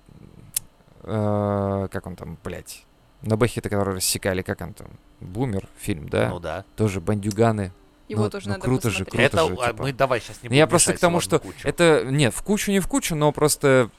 э, 1.04 1.88
как 1.92 2.08
он 2.08 2.16
там, 2.16 2.38
блядь, 2.44 2.86
на 3.22 3.36
Бэхе-то, 3.38 3.70
который 3.70 3.96
рассекали, 3.96 4.42
как 4.42 4.62
он 4.62 4.74
там, 4.74 4.88
Бумер 5.20 5.68
фильм, 5.78 6.08
да? 6.10 6.30
Ну 6.30 6.40
да. 6.40 6.64
Тоже 6.76 7.02
бандюганы. 7.02 7.72
Его 8.08 8.24
Ну, 8.24 8.30
тоже 8.30 8.48
ну, 8.48 8.54
надо 8.54 8.66
круто 8.66 8.90
же, 8.90 9.06
посмотреть. 9.06 9.32
круто 9.32 9.46
это 9.46 9.62
же, 9.62 9.72
типа. 9.72 9.84
мы 9.84 9.94
давай 9.94 10.20
сейчас 10.20 10.42
не 10.42 10.50
Ну, 10.50 10.56
я 10.56 10.66
будем 10.66 10.70
просто 10.72 10.94
к 10.94 11.00
тому, 11.00 11.20
что 11.20 11.40
кучу. 11.40 11.68
Это, 11.68 12.06
нет, 12.06 12.34
в 12.34 12.42
кучу 12.42 12.72
не 12.72 12.80
в 12.80 12.88
кучу, 12.88 13.16
но 13.16 13.32
просто 13.32 13.92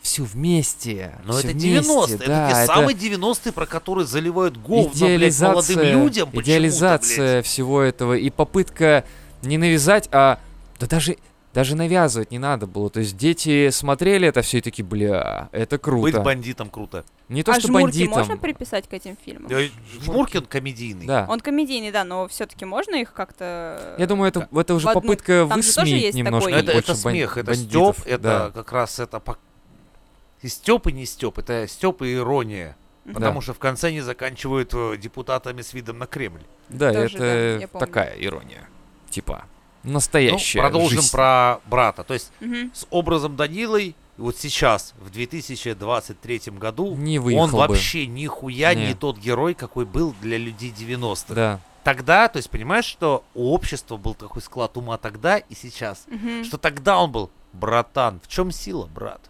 все 0.00 0.22
вместе. 0.22 1.12
Но 1.24 1.34
всё 1.34 1.48
это 1.48 1.58
вместе, 1.58 1.92
90-е, 1.92 2.18
да, 2.26 2.48
это 2.48 2.54
те 2.56 2.62
это 2.62 2.72
самые 2.72 2.96
90-е, 2.96 3.52
про 3.52 3.66
которые 3.66 4.06
заливают 4.06 4.56
говно, 4.56 5.06
блядь, 5.06 5.40
молодым 5.40 5.80
людям. 5.82 6.30
идеализация 6.32 7.42
всего 7.42 7.82
этого 7.82 8.14
и 8.14 8.30
попытка 8.30 9.04
не 9.42 9.58
навязать, 9.58 10.08
а 10.12 10.38
да 10.80 10.86
даже 10.86 11.18
даже 11.58 11.74
навязывать 11.74 12.30
не 12.30 12.38
надо 12.38 12.68
было. 12.68 12.88
То 12.88 13.00
есть 13.00 13.16
дети 13.16 13.70
смотрели 13.70 14.28
это 14.28 14.42
все 14.42 14.58
и 14.58 14.60
такие, 14.60 14.84
бля, 14.84 15.48
это 15.50 15.76
круто. 15.76 16.02
Быть 16.02 16.22
бандитом 16.22 16.70
круто. 16.70 17.04
Не 17.28 17.42
то, 17.42 17.50
а 17.50 17.58
что 17.58 17.66
Жмурки 17.66 17.82
бандитам. 17.82 18.10
можно 18.16 18.36
приписать 18.36 18.86
к 18.88 18.92
этим 18.92 19.16
фильмам? 19.24 19.50
Э, 19.50 19.68
Жмуркин 20.04 20.44
комедийный. 20.46 21.04
Да. 21.04 21.26
Он 21.28 21.40
комедийный, 21.40 21.90
да, 21.90 22.04
но 22.04 22.28
все-таки 22.28 22.64
можно 22.64 22.94
их 22.94 23.12
как-то... 23.12 23.96
Я 23.98 24.06
думаю, 24.06 24.28
это, 24.28 24.48
это 24.52 24.72
уже 24.74 24.86
одну- 24.86 25.00
попытка 25.00 25.46
там 25.48 25.58
высмеять 25.58 26.02
есть 26.04 26.16
немножко 26.16 26.48
такой- 26.48 26.62
Это, 26.62 26.72
больше 26.74 26.92
это 26.92 27.02
бан- 27.02 27.12
смех, 27.12 27.36
это 27.38 27.50
бандитов. 27.50 27.96
степ, 27.98 28.06
это 28.06 28.22
Да. 28.22 28.50
как 28.54 28.70
раз 28.72 28.98
это 29.00 29.18
по- 29.18 29.36
и 30.42 30.46
степ 30.46 30.86
и 30.86 30.92
не 30.92 31.06
степ, 31.06 31.38
это 31.38 31.66
степ 31.66 32.02
и 32.02 32.14
ирония. 32.14 32.76
Потому 33.12 33.40
что 33.40 33.52
в 33.52 33.58
конце 33.58 33.88
они 33.88 34.00
заканчивают 34.00 34.70
э, 34.74 34.96
депутатами 34.96 35.62
с 35.62 35.74
видом 35.74 35.98
на 35.98 36.06
Кремль. 36.06 36.42
Да, 36.68 36.92
Тоже, 36.92 37.18
да, 37.18 37.24
это 37.26 37.66
помню. 37.68 37.86
такая 37.86 38.14
ирония. 38.16 38.68
Типа, 39.10 39.44
Ну, 39.88 39.94
настоящая 39.94 40.60
продолжим 40.60 41.00
жизнь. 41.00 41.12
про 41.12 41.60
брата. 41.66 42.04
То 42.04 42.14
есть 42.14 42.30
Мгм. 42.40 42.70
с 42.74 42.86
образом 42.90 43.36
Данилой 43.36 43.88
И 43.88 44.20
вот 44.20 44.36
сейчас, 44.36 44.94
в 45.00 45.10
2023 45.10 46.58
году, 46.58 46.94
Не 46.96 47.18
выехал 47.20 47.44
он 47.44 47.50
бы. 47.52 47.58
вообще 47.58 48.06
нихуя 48.06 48.74
не 48.74 48.88
Не. 48.88 48.94
тот 48.94 49.16
герой, 49.18 49.54
какой 49.54 49.84
был 49.84 50.14
для 50.20 50.36
людей 50.38 50.70
90-х. 50.76 51.34
Да. 51.34 51.60
Тогда, 51.84 52.28
то 52.28 52.36
есть 52.38 52.50
понимаешь, 52.50 52.84
что 52.84 53.24
у 53.34 53.52
общества 53.54 53.96
был 53.96 54.14
такой 54.14 54.42
склад 54.42 54.76
ума 54.76 54.98
тогда 54.98 55.38
и 55.38 55.54
сейчас, 55.54 56.04
Мгм. 56.08 56.44
что 56.44 56.58
тогда 56.58 56.98
он 56.98 57.12
был, 57.12 57.30
братан, 57.52 58.20
в 58.22 58.28
чем 58.28 58.50
сила, 58.50 58.86
брат? 58.86 59.20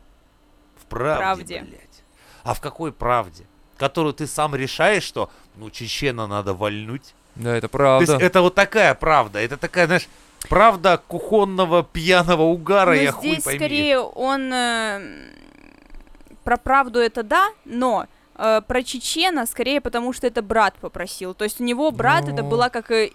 В 0.83 0.87
правде, 0.87 1.18
Правде. 1.23 1.61
блядь. 1.68 2.03
А 2.42 2.55
в 2.55 2.61
какой 2.62 2.90
правде? 2.92 3.44
Которую 3.77 4.14
ты 4.14 4.27
сам 4.27 4.55
решаешь, 4.57 5.03
что, 5.05 5.31
ну, 5.57 5.68
чечена 5.71 6.27
надо 6.27 6.55
вальнуть. 6.55 7.14
Да, 7.37 7.55
это 7.55 7.68
То 7.68 7.73
правда. 7.73 8.11
есть 8.12 8.23
это 8.25 8.40
вот 8.40 8.55
такая 8.57 8.94
правда. 8.94 9.38
Это 9.38 9.57
такая, 9.59 9.87
знаешь, 9.87 10.09
правда 10.48 11.01
кухонного 11.09 11.83
пьяного 11.83 12.42
угара, 12.42 12.90
Но 12.90 12.96
я 12.96 13.12
хуй 13.12 13.31
здесь 13.33 13.44
пойми. 13.44 13.59
скорее 13.59 13.98
он 14.01 14.53
э, 14.53 15.01
про 16.44 16.57
правду 16.57 16.98
это 17.01 17.22
да, 17.22 17.48
но 17.64 18.07
э, 18.37 18.61
про 18.66 18.83
Чечена 18.83 19.46
скорее 19.46 19.81
потому, 19.81 20.12
что 20.12 20.27
это 20.27 20.42
брат 20.42 20.74
попросил. 20.81 21.35
То 21.35 21.44
есть 21.44 21.61
у 21.61 21.64
него 21.64 21.90
брат 21.90 22.29
это 22.29 22.42
Ну. 22.42 22.48
была 22.48 22.68
как 22.70 22.90
э, 22.90 23.11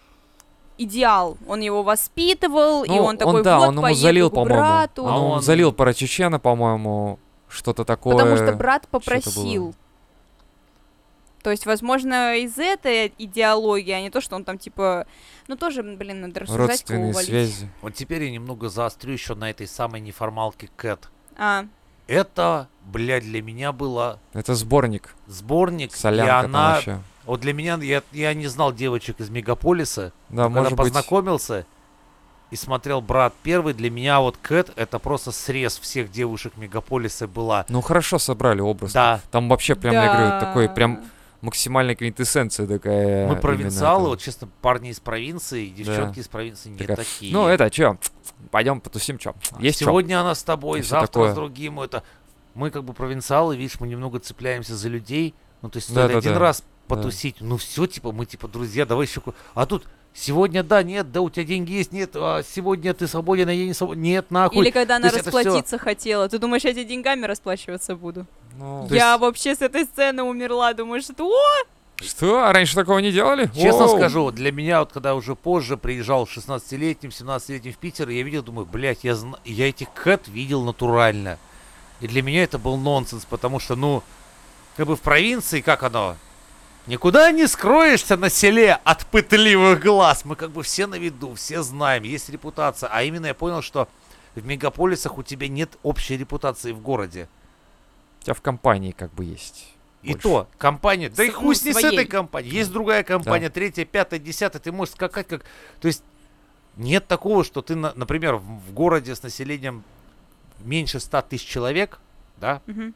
идеал. 0.77 1.37
Он 1.47 1.61
его 1.61 1.83
воспитывал, 1.83 2.83
и 2.83 2.89
Ну, 2.89 3.03
он 3.03 3.17
такой 3.17 3.43
да, 3.43 3.59
вот 3.59 3.69
он 3.69 3.77
ему 3.77 3.93
залил, 3.95 4.29
к 4.29 4.33
по-моему. 4.33 4.55
брату. 4.55 5.07
А 5.07 5.17
Он, 5.17 5.31
он- 5.33 5.41
залил 5.41 5.71
про 5.71 5.93
Чечена, 5.93 6.39
по-моему, 6.39 7.19
что-то 7.47 7.85
такое. 7.85 8.15
Потому 8.15 8.35
что 8.35 8.51
брат 8.53 8.87
было. 8.91 8.99
попросил. 8.99 9.73
То 11.43 11.51
есть, 11.51 11.65
возможно, 11.65 12.37
из 12.37 12.57
этой 12.57 13.13
идеологии, 13.17 13.91
а 13.91 13.99
не 13.99 14.09
то, 14.09 14.21
что 14.21 14.35
он 14.37 14.45
там 14.45 14.57
типа, 14.57 15.05
ну 15.47 15.57
тоже, 15.57 15.83
блин, 15.83 16.21
надо 16.21 16.39
рассуждать, 16.39 16.69
Родственные 16.69 17.13
связи. 17.13 17.69
Вот 17.81 17.93
теперь 17.93 18.23
я 18.23 18.31
немного 18.31 18.69
заострю 18.69 19.11
еще 19.11 19.35
на 19.35 19.49
этой 19.49 19.67
самой 19.67 19.99
неформалке 19.99 20.69
Кэт. 20.77 21.09
А, 21.37 21.65
Это, 22.07 22.69
блядь, 22.85 23.23
для 23.23 23.41
меня 23.41 23.73
было 23.73 24.19
Это 24.33 24.55
сборник. 24.55 25.13
сборник, 25.27 25.93
и 25.93 25.97
Солянка 25.97 26.31
там 26.43 26.45
она... 26.55 26.73
вообще. 26.75 26.99
Вот 27.25 27.41
для 27.41 27.53
меня, 27.53 27.77
я, 27.81 28.03
я 28.13 28.33
не 28.33 28.47
знал 28.47 28.73
девочек 28.73 29.19
из 29.19 29.29
Мегаполиса, 29.29 30.13
Да, 30.29 30.43
когда 30.43 30.49
может 30.49 30.71
быть. 30.71 30.77
познакомился 30.79 31.65
и 32.51 32.55
смотрел 32.55 33.01
«Брат 33.01 33.33
первый», 33.43 33.73
для 33.73 33.89
меня 33.89 34.19
вот 34.21 34.37
Кэт 34.41 34.71
это 34.75 34.99
просто 34.99 35.31
срез 35.31 35.77
всех 35.79 36.11
девушек 36.11 36.53
Мегаполиса 36.55 37.27
была. 37.27 37.65
Ну 37.67 37.81
хорошо 37.81 38.17
собрали 38.19 38.61
образ. 38.61 38.93
Да, 38.93 39.21
Там 39.31 39.49
вообще 39.49 39.75
прям, 39.75 39.93
я 39.93 40.13
говорю, 40.13 40.39
такой 40.39 40.67
да. 40.67 40.73
прям 40.73 41.03
максимальная 41.43 41.93
квинтэссенция 41.95 42.65
такая. 42.65 43.27
мы 43.27 43.35
провинциалы, 43.35 44.09
вот 44.09 44.21
честно, 44.21 44.49
парни 44.61 44.89
из 44.89 44.99
провинции, 44.99 45.67
девчонки 45.67 46.19
из 46.19 46.27
провинции 46.27 46.69
не 46.69 46.77
Такая, 46.77 46.97
такие. 46.97 47.31
Ну 47.33 47.47
это 47.47 47.69
чё, 47.69 47.97
пойдем 48.49 48.81
потусим, 48.81 49.17
чё? 49.17 49.35
Есть 49.59 49.79
чё? 49.79 49.85
Сегодня 49.85 50.19
она 50.21 50.33
с 50.33 50.43
тобой, 50.43 50.79
И 50.79 50.83
завтра 50.83 51.07
такое. 51.07 51.31
с 51.33 51.35
другим. 51.35 51.79
Это 51.81 52.03
мы 52.55 52.71
как 52.71 52.83
бы 52.83 52.93
провинциалы, 52.93 53.57
видишь, 53.57 53.79
мы 53.79 53.87
немного 53.87 54.19
цепляемся 54.19 54.75
за 54.75 54.87
людей. 54.89 55.35
Ну, 55.61 55.69
то 55.69 55.77
есть 55.77 55.89
Да, 55.93 56.01
стоит 56.05 56.11
да, 56.13 56.17
один 56.19 56.33
да. 56.33 56.39
раз 56.39 56.63
потусить, 56.87 57.37
ну 57.39 57.57
все, 57.57 57.87
типа, 57.87 58.11
мы 58.11 58.25
типа 58.25 58.47
друзья, 58.47 58.85
давай 58.85 59.05
еще. 59.05 59.21
А 59.53 59.65
тут 59.65 59.85
сегодня 60.13 60.63
да, 60.63 60.83
нет, 60.83 61.11
да, 61.11 61.21
у 61.21 61.29
тебя 61.29 61.45
деньги 61.45 61.71
есть, 61.73 61.91
нет, 61.91 62.11
а 62.15 62.43
сегодня 62.43 62.93
ты 62.93 63.07
свободен, 63.07 63.49
а 63.49 63.53
я 63.53 63.65
не 63.65 63.73
свободен, 63.73 64.01
нет, 64.01 64.31
нахуй. 64.31 64.63
Или 64.65 64.71
когда 64.71 64.97
она 64.97 65.09
расплатиться 65.09 65.77
хотела. 65.77 66.29
Ты 66.29 66.37
думаешь, 66.39 66.63
я 66.63 66.71
тебе 66.73 66.85
деньгами 66.85 67.25
расплачиваться 67.25 67.95
буду? 67.95 68.25
Ну, 68.57 68.87
я 68.91 69.11
есть- 69.11 69.21
вообще 69.21 69.55
с 69.55 69.61
этой 69.61 69.85
сцены 69.85 70.23
умерла. 70.23 70.73
Думаешь, 70.73 71.03
что 71.05 71.25
о, 71.25 71.65
Что? 72.03 72.43
А 72.43 72.53
раньше 72.53 72.75
такого 72.75 72.99
не 72.99 73.11
делали? 73.11 73.49
Честно 73.55 73.85
Воу. 73.87 73.97
скажу, 73.97 74.31
для 74.31 74.51
меня, 74.51 74.79
вот 74.81 74.91
когда 74.91 75.15
уже 75.15 75.35
позже 75.35 75.77
приезжал 75.77 76.25
16-летним, 76.25 77.11
17-летним 77.11 77.73
в 77.73 77.77
Питер, 77.77 78.09
я 78.09 78.23
видел, 78.23 78.43
думаю, 78.43 78.65
блядь, 78.65 79.03
я, 79.03 79.15
зна- 79.15 79.39
я 79.45 79.69
этих 79.69 79.91
кэт 79.93 80.27
видел 80.27 80.63
натурально. 80.63 81.37
И 82.01 82.07
для 82.07 82.21
меня 82.21 82.43
это 82.43 82.57
был 82.57 82.77
нонсенс, 82.77 83.25
потому 83.25 83.59
что, 83.59 83.75
ну, 83.75 84.03
как 84.75 84.87
бы 84.87 84.95
в 84.95 85.01
провинции, 85.01 85.61
как 85.61 85.83
оно? 85.83 86.17
Никуда 86.85 87.31
не 87.31 87.47
скроешься 87.47 88.17
на 88.17 88.29
селе 88.29 88.73
от 88.83 89.05
пытливых 89.05 89.81
глаз. 89.81 90.25
Мы 90.25 90.35
как 90.35 90.51
бы 90.51 90.63
все 90.63 90.85
на 90.85 90.95
виду, 90.95 91.33
все 91.35 91.61
знаем, 91.63 92.03
есть 92.03 92.29
репутация. 92.29 92.89
А 92.91 93.03
именно 93.03 93.27
я 93.27 93.33
понял, 93.33 93.61
что 93.61 93.87
в 94.35 94.45
мегаполисах 94.45 95.17
у 95.17 95.23
тебя 95.23 95.47
нет 95.47 95.77
общей 95.81 96.17
репутации 96.17 96.73
в 96.73 96.81
городе. 96.81 97.29
У 98.21 98.25
тебя 98.25 98.33
в 98.33 98.41
компании 98.41 98.91
как 98.91 99.13
бы 99.13 99.23
есть. 99.23 99.69
И 100.01 100.07
больше. 100.11 100.23
то, 100.23 100.47
компания, 100.57 101.07
да 101.09 101.23
и 101.23 101.31
С- 101.31 101.33
хуй 101.33 101.55
с 101.55 101.63
ней 101.63 101.73
с 101.73 101.77
этой 101.81 102.05
компанией. 102.05 102.53
Есть 102.53 102.71
другая 102.73 103.03
компания, 103.03 103.49
третья, 103.49 103.85
пятая, 103.85 104.19
десятая, 104.19 104.59
ты 104.59 104.73
можешь 104.73 104.95
скакать 104.95 105.27
как... 105.29 105.45
То 105.79 105.87
есть 105.87 106.03
нет 106.75 107.07
такого, 107.07 107.45
что 107.45 107.61
ты, 107.61 107.75
на- 107.75 107.93
например, 107.95 108.35
в, 108.35 108.41
в 108.43 108.73
городе 108.73 109.15
с 109.15 109.23
населением 109.23 109.85
меньше 110.59 110.99
100 110.99 111.21
тысяч 111.21 111.47
человек, 111.47 111.99
да, 112.35 112.61
Мгм. 112.65 112.93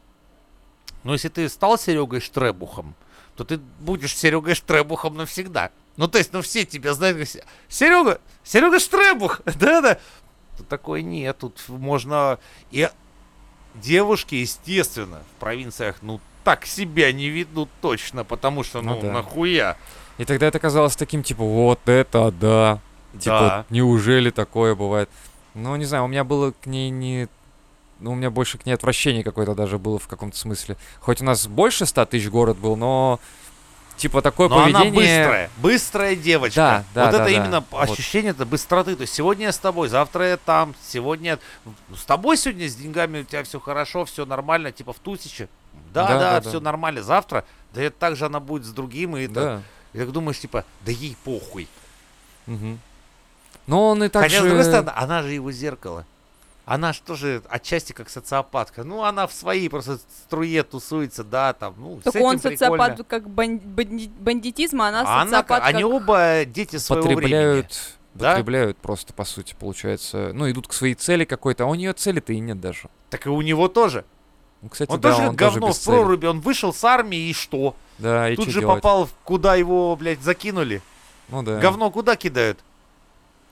но 1.02 1.14
если 1.14 1.28
ты 1.30 1.48
стал 1.48 1.78
Серегой 1.78 2.20
Штребухом, 2.20 2.94
то 3.38 3.44
ты 3.44 3.58
будешь 3.78 4.16
Серегой 4.16 4.56
Штребухом 4.56 5.16
навсегда. 5.16 5.70
Ну, 5.96 6.08
то 6.08 6.18
есть, 6.18 6.32
ну, 6.32 6.42
все 6.42 6.64
тебя 6.64 6.92
знают, 6.92 7.18
как 7.18 7.44
Серега, 7.68 8.20
Серега 8.42 8.80
Штребух, 8.80 9.42
да-да. 9.44 9.98
Тут 10.56 10.66
такое 10.66 11.02
нет, 11.02 11.38
тут 11.38 11.62
можно... 11.68 12.40
И 12.72 12.90
девушки, 13.76 14.34
естественно, 14.34 15.20
в 15.36 15.40
провинциях, 15.40 15.98
ну, 16.02 16.20
так 16.42 16.66
себя 16.66 17.12
не 17.12 17.28
ведут 17.28 17.68
точно, 17.80 18.24
потому 18.24 18.64
что, 18.64 18.82
Ну 18.82 18.96
ну, 18.96 19.02
да. 19.02 19.12
нахуя? 19.12 19.76
И 20.18 20.24
тогда 20.24 20.48
это 20.48 20.58
казалось 20.58 20.96
таким, 20.96 21.22
типа, 21.22 21.44
вот 21.44 21.78
это 21.88 22.32
да. 22.32 22.80
Типа, 23.12 23.40
Да. 23.40 23.66
неужели 23.70 24.30
такое 24.30 24.74
бывает? 24.74 25.08
Ну, 25.54 25.76
не 25.76 25.84
знаю, 25.84 26.04
у 26.04 26.08
меня 26.08 26.24
было 26.24 26.50
к 26.60 26.66
ней 26.66 26.90
не... 26.90 27.28
Ну, 28.00 28.12
у 28.12 28.14
меня 28.14 28.30
больше 28.30 28.58
к 28.58 28.66
ней 28.66 28.72
отвращение 28.72 29.24
какое-то 29.24 29.54
даже 29.54 29.78
было 29.78 29.98
в 29.98 30.06
каком-то 30.06 30.38
смысле. 30.38 30.76
Хоть 31.00 31.20
у 31.20 31.24
нас 31.24 31.46
больше 31.46 31.84
100 31.86 32.06
тысяч 32.06 32.28
город 32.28 32.56
был, 32.56 32.76
но... 32.76 33.18
Типа, 33.96 34.22
такое 34.22 34.48
Но 34.48 34.62
поведение... 34.62 34.82
она 34.82 34.94
быстрая, 34.94 35.50
быстрая 35.56 36.14
девочка. 36.16 36.56
Да, 36.56 36.84
да, 36.94 37.04
вот 37.06 37.10
да, 37.10 37.16
это 37.16 37.24
да. 37.24 37.30
именно 37.30 37.64
Вот. 37.68 37.90
ощущение 37.90 38.30
это 38.30 38.46
быстроты. 38.46 38.94
То 38.94 39.02
есть 39.02 39.12
сегодня 39.12 39.46
я 39.46 39.52
с 39.52 39.58
тобой, 39.58 39.88
завтра 39.88 40.24
я 40.28 40.36
там, 40.36 40.76
сегодня 40.86 41.40
с 41.92 42.04
тобой 42.04 42.36
сегодня 42.36 42.68
с 42.68 42.76
деньгами 42.76 43.22
у 43.22 43.24
тебя 43.24 43.42
все 43.42 43.58
хорошо, 43.58 44.04
все 44.04 44.24
нормально, 44.24 44.70
типа 44.70 44.92
в 44.92 45.00
тысяче. 45.00 45.48
Да, 45.92 46.06
Да, 46.06 46.18
да, 46.18 46.40
да, 46.40 46.48
все 46.48 46.60
да. 46.60 46.66
нормально. 46.66 47.02
Завтра, 47.02 47.44
да 47.74 47.82
это 47.82 47.96
так 47.98 48.14
же 48.14 48.26
она 48.26 48.38
будет 48.38 48.64
с 48.66 48.70
другим, 48.70 49.16
и 49.16 49.26
Да. 49.26 49.62
и 49.92 49.98
так 49.98 50.12
думаешь, 50.12 50.38
типа, 50.38 50.64
да 50.86 50.92
ей 50.92 51.16
похуй. 51.24 51.66
Мгм. 52.46 52.78
Но 53.66 53.88
он 53.88 54.04
и 54.04 54.08
так 54.08 54.22
Хотя, 54.22 54.36
же... 54.36 54.44
с 54.44 54.46
другой 54.46 54.64
стороны, 54.64 54.92
она 54.94 55.22
же 55.22 55.32
его 55.32 55.50
зеркало. 55.50 56.06
Она 56.68 56.92
же 56.92 57.00
тоже 57.00 57.42
отчасти 57.48 57.92
как 57.92 58.10
социопатка. 58.10 58.84
Ну, 58.84 59.02
она 59.02 59.26
в 59.26 59.32
своей 59.32 59.68
просто 59.70 59.98
струе 60.26 60.62
тусуется, 60.62 61.24
да, 61.24 61.54
там, 61.54 61.74
ну, 61.78 61.98
этим 62.04 62.22
он 62.22 62.38
прикольно. 62.38 62.38
социопат 62.56 63.00
как 63.08 63.28
бан- 63.30 63.58
банди- 63.58 64.10
бандитизм, 64.20 64.82
а 64.82 64.88
она 64.88 65.00
А 65.00 65.22
она, 65.22 65.30
социопат 65.42 65.62
они 65.64 65.82
как- 65.82 65.90
оба 65.92 66.44
дети 66.44 66.76
своего 66.76 67.04
времени. 67.06 67.22
потребляют, 67.22 67.96
Да? 68.14 68.30
потребляют 68.32 68.76
просто, 68.78 69.14
по 69.14 69.24
сути, 69.24 69.56
получается. 69.58 70.32
Ну, 70.34 70.50
идут 70.50 70.68
к 70.68 70.74
своей 70.74 70.94
цели 70.94 71.24
какой-то, 71.24 71.64
а 71.64 71.66
у 71.68 71.74
нее 71.74 71.94
цели-то 71.94 72.34
и 72.34 72.38
нет 72.40 72.60
даже. 72.60 72.88
Так 73.08 73.24
и 73.26 73.30
у 73.30 73.40
него 73.40 73.68
тоже. 73.68 74.04
Ну, 74.60 74.68
кстати, 74.68 74.90
Он 74.90 75.00
да, 75.00 75.10
тоже 75.12 75.28
он 75.28 75.36
тоже 75.36 75.52
говно 75.54 75.68
без 75.68 75.78
в 75.78 75.84
проруби, 75.86 76.26
он 76.26 76.40
вышел 76.40 76.74
с 76.74 76.84
армии 76.84 77.30
и 77.30 77.32
что? 77.32 77.76
Да, 77.98 78.28
и 78.28 78.36
Тут 78.36 78.48
же 78.50 78.60
делать? 78.60 78.76
попал, 78.82 79.08
куда 79.24 79.54
его, 79.54 79.96
блядь, 79.96 80.20
закинули. 80.20 80.82
Ну 81.28 81.42
да. 81.42 81.58
Говно 81.60 81.90
куда 81.90 82.16
кидают? 82.16 82.58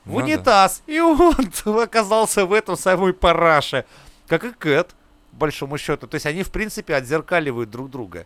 В 0.07 0.11
Ну 0.13 0.19
да. 0.19 0.23
унитаз. 0.25 0.83
И 0.87 0.99
он 0.99 1.35
оказался 1.79 2.45
в 2.45 2.53
этом 2.53 2.75
самой 2.77 3.13
параше. 3.13 3.85
Как 4.27 4.43
и 4.43 4.51
Кэт, 4.51 4.95
по 5.31 5.37
большому 5.37 5.77
счету. 5.77 6.07
То 6.07 6.15
есть 6.15 6.25
они, 6.25 6.43
в 6.43 6.51
принципе, 6.51 6.95
отзеркаливают 6.95 7.69
друг 7.69 7.89
друга. 7.89 8.25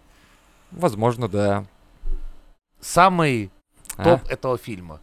Возможно, 0.72 1.28
да. 1.28 1.66
Самый 2.80 3.52
А? 3.98 4.04
топ 4.04 4.28
этого 4.30 4.58
фильма. 4.58 5.00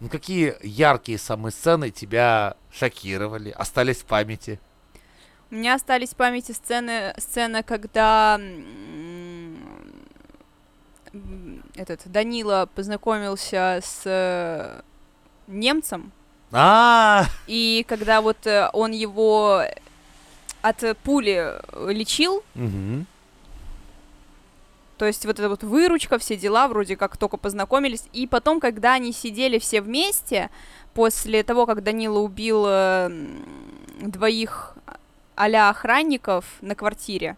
Ну 0.00 0.08
какие 0.08 0.56
яркие 0.62 1.18
самые 1.18 1.52
сцены 1.52 1.90
тебя 1.90 2.56
шокировали, 2.72 3.50
остались 3.50 3.98
в 3.98 4.04
памяти? 4.04 4.58
У 5.50 5.54
меня 5.54 5.74
остались 5.74 6.10
в 6.10 6.16
памяти 6.16 6.52
сцены, 6.52 7.14
сцена, 7.16 7.62
когда 7.62 8.38
этот 11.76 12.00
Данила 12.06 12.68
познакомился 12.74 13.80
с 13.82 14.82
немцем, 15.46 16.12
А, 16.52 17.26
и 17.46 17.84
когда 17.88 18.20
вот 18.20 18.46
э, 18.46 18.70
он 18.72 18.92
его 18.92 19.62
от 20.62 20.96
пули 21.02 21.60
лечил, 21.90 22.42
то 24.98 25.06
есть 25.06 25.26
вот 25.26 25.38
эта 25.38 25.48
вот 25.48 25.62
выручка, 25.62 26.18
все 26.18 26.36
дела, 26.36 26.68
вроде 26.68 26.96
как 26.96 27.16
только 27.16 27.36
познакомились. 27.36 28.04
И 28.12 28.26
потом, 28.26 28.60
когда 28.60 28.94
они 28.94 29.12
сидели 29.12 29.58
все 29.58 29.80
вместе, 29.80 30.50
после 30.94 31.42
того, 31.42 31.66
как 31.66 31.82
Данила 31.82 32.20
убил 32.20 32.64
э, 32.66 33.10
двоих 34.00 34.76
а 35.36 35.68
охранников 35.68 36.44
на 36.60 36.76
квартире, 36.76 37.36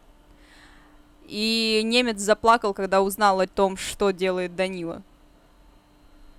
и 1.27 1.81
немец 1.83 2.19
заплакал, 2.19 2.75
когда 2.75 3.01
узнал 3.01 3.41
о 3.41 3.47
том, 3.47 3.79
что 3.79 4.11
делает 4.11 4.55
Данила. 4.55 5.03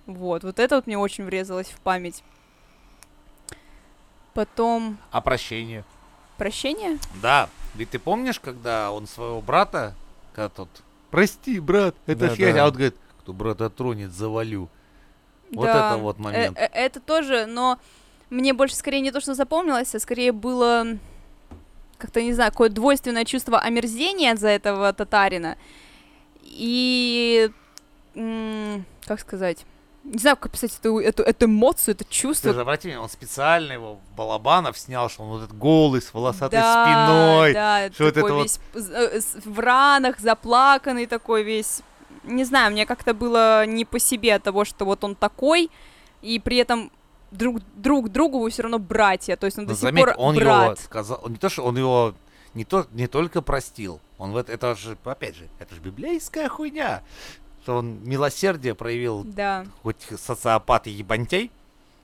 Вот, 0.08 0.42
вот 0.42 0.58
это 0.58 0.76
вот 0.76 0.86
мне 0.86 0.96
очень 0.98 1.24
врезалось 1.24 1.68
в 1.68 1.78
память. 1.80 2.24
Потом 4.34 4.96
а 5.10 5.20
прощение? 5.20 5.84
прощение. 6.38 6.98
Да. 7.22 7.48
Ведь 7.74 7.90
ты 7.90 7.98
помнишь, 7.98 8.40
когда 8.40 8.90
он 8.90 9.06
своего 9.06 9.40
брата, 9.42 9.94
когда 10.32 10.48
тот, 10.48 10.68
прости, 11.10 11.60
брат, 11.60 11.94
это 12.06 12.28
Да, 12.28 12.34
ж 12.34 12.38
я, 12.38 12.52
да. 12.54 12.64
а 12.64 12.66
он 12.68 12.72
говорит, 12.72 12.96
кто 13.20 13.32
брата 13.32 13.68
тронет, 13.68 14.12
завалю. 14.12 14.68
Вот 15.52 15.64
Да. 15.66 15.90
это 15.92 15.98
вот 16.00 16.18
Э, 16.18 16.22
момент. 16.22 16.56
э, 16.58 16.68
это 16.72 17.00
тоже, 17.00 17.44
но 17.46 17.78
мне 18.30 18.54
больше 18.54 18.76
скорее 18.76 19.00
не 19.00 19.10
то, 19.12 19.20
что 19.20 19.34
запомнилось, 19.34 19.94
а 19.94 20.00
скорее 20.00 20.32
было 20.32 20.86
как-то, 21.98 22.22
не 22.22 22.32
знаю, 22.32 22.50
какое 22.52 22.70
двойственное 22.70 23.24
чувство 23.26 23.58
омерзения 23.60 24.34
за 24.36 24.48
этого 24.48 24.90
татарина. 24.94 25.58
И, 26.44 27.50
как 28.14 29.20
сказать, 29.20 29.66
не 30.08 30.18
знаю, 30.18 30.36
как 30.36 30.46
описать 30.46 30.76
эту, 30.80 30.98
эту, 30.98 31.22
эту 31.22 31.46
эмоцию, 31.46 31.94
это 31.94 32.04
чувство. 32.04 32.52
Ты 32.52 32.60
обрати 32.60 32.88
внимание, 32.88 33.02
он 33.04 33.10
специально 33.10 33.72
его 33.72 33.98
Балабанов 34.16 34.78
снял, 34.78 35.08
что 35.08 35.22
он 35.22 35.28
вот 35.30 35.42
этот 35.44 35.56
голый, 35.56 36.00
с 36.02 36.12
волосатой 36.14 36.58
да, 36.58 36.84
спиной. 36.84 37.52
Да, 37.52 37.90
что 37.92 38.04
вот 38.04 38.14
такой 38.14 38.28
это 38.30 38.34
вот- 38.34 38.42
весь 38.44 38.60
з- 38.74 38.92
э, 38.92 39.20
в 39.44 39.58
ранах, 39.60 40.18
заплаканный 40.18 41.06
такой 41.06 41.42
весь. 41.42 41.82
Не 42.24 42.44
знаю, 42.44 42.72
мне 42.72 42.86
как-то 42.86 43.14
было 43.14 43.66
не 43.66 43.84
по 43.84 43.98
себе 43.98 44.34
от 44.34 44.42
того, 44.42 44.64
что 44.64 44.84
вот 44.84 45.04
он 45.04 45.14
такой, 45.14 45.70
и 46.22 46.38
при 46.40 46.56
этом 46.56 46.90
друг, 47.30 47.60
друг 47.76 48.08
другу 48.10 48.40
вы 48.40 48.50
все 48.50 48.62
равно 48.62 48.78
братья, 48.78 49.36
то 49.36 49.46
есть 49.46 49.58
он 49.58 49.64
Но 49.64 49.68
до 49.70 49.74
сих 49.74 49.82
заметь, 49.82 50.04
пор 50.04 50.14
он 50.16 50.34
его 50.34 50.44
брат. 50.44 50.80
сказал, 50.80 51.20
он 51.22 51.32
не 51.32 51.38
то, 51.38 51.48
что 51.48 51.64
он 51.64 51.76
его 51.76 52.14
не, 52.54 52.64
то, 52.64 52.86
не 52.92 53.06
только 53.06 53.42
простил, 53.42 54.00
он 54.16 54.32
в 54.32 54.36
это, 54.36 54.52
это 54.52 54.74
же, 54.74 54.96
опять 55.04 55.36
же, 55.36 55.48
это 55.58 55.74
же 55.74 55.80
библейская 55.80 56.48
хуйня, 56.48 57.02
что 57.68 57.76
он 57.76 58.02
милосердие 58.02 58.74
проявил, 58.74 59.24
Да. 59.24 59.66
хоть 59.82 59.96
социопат 60.18 60.86
и 60.86 60.90
ебантей, 60.90 61.50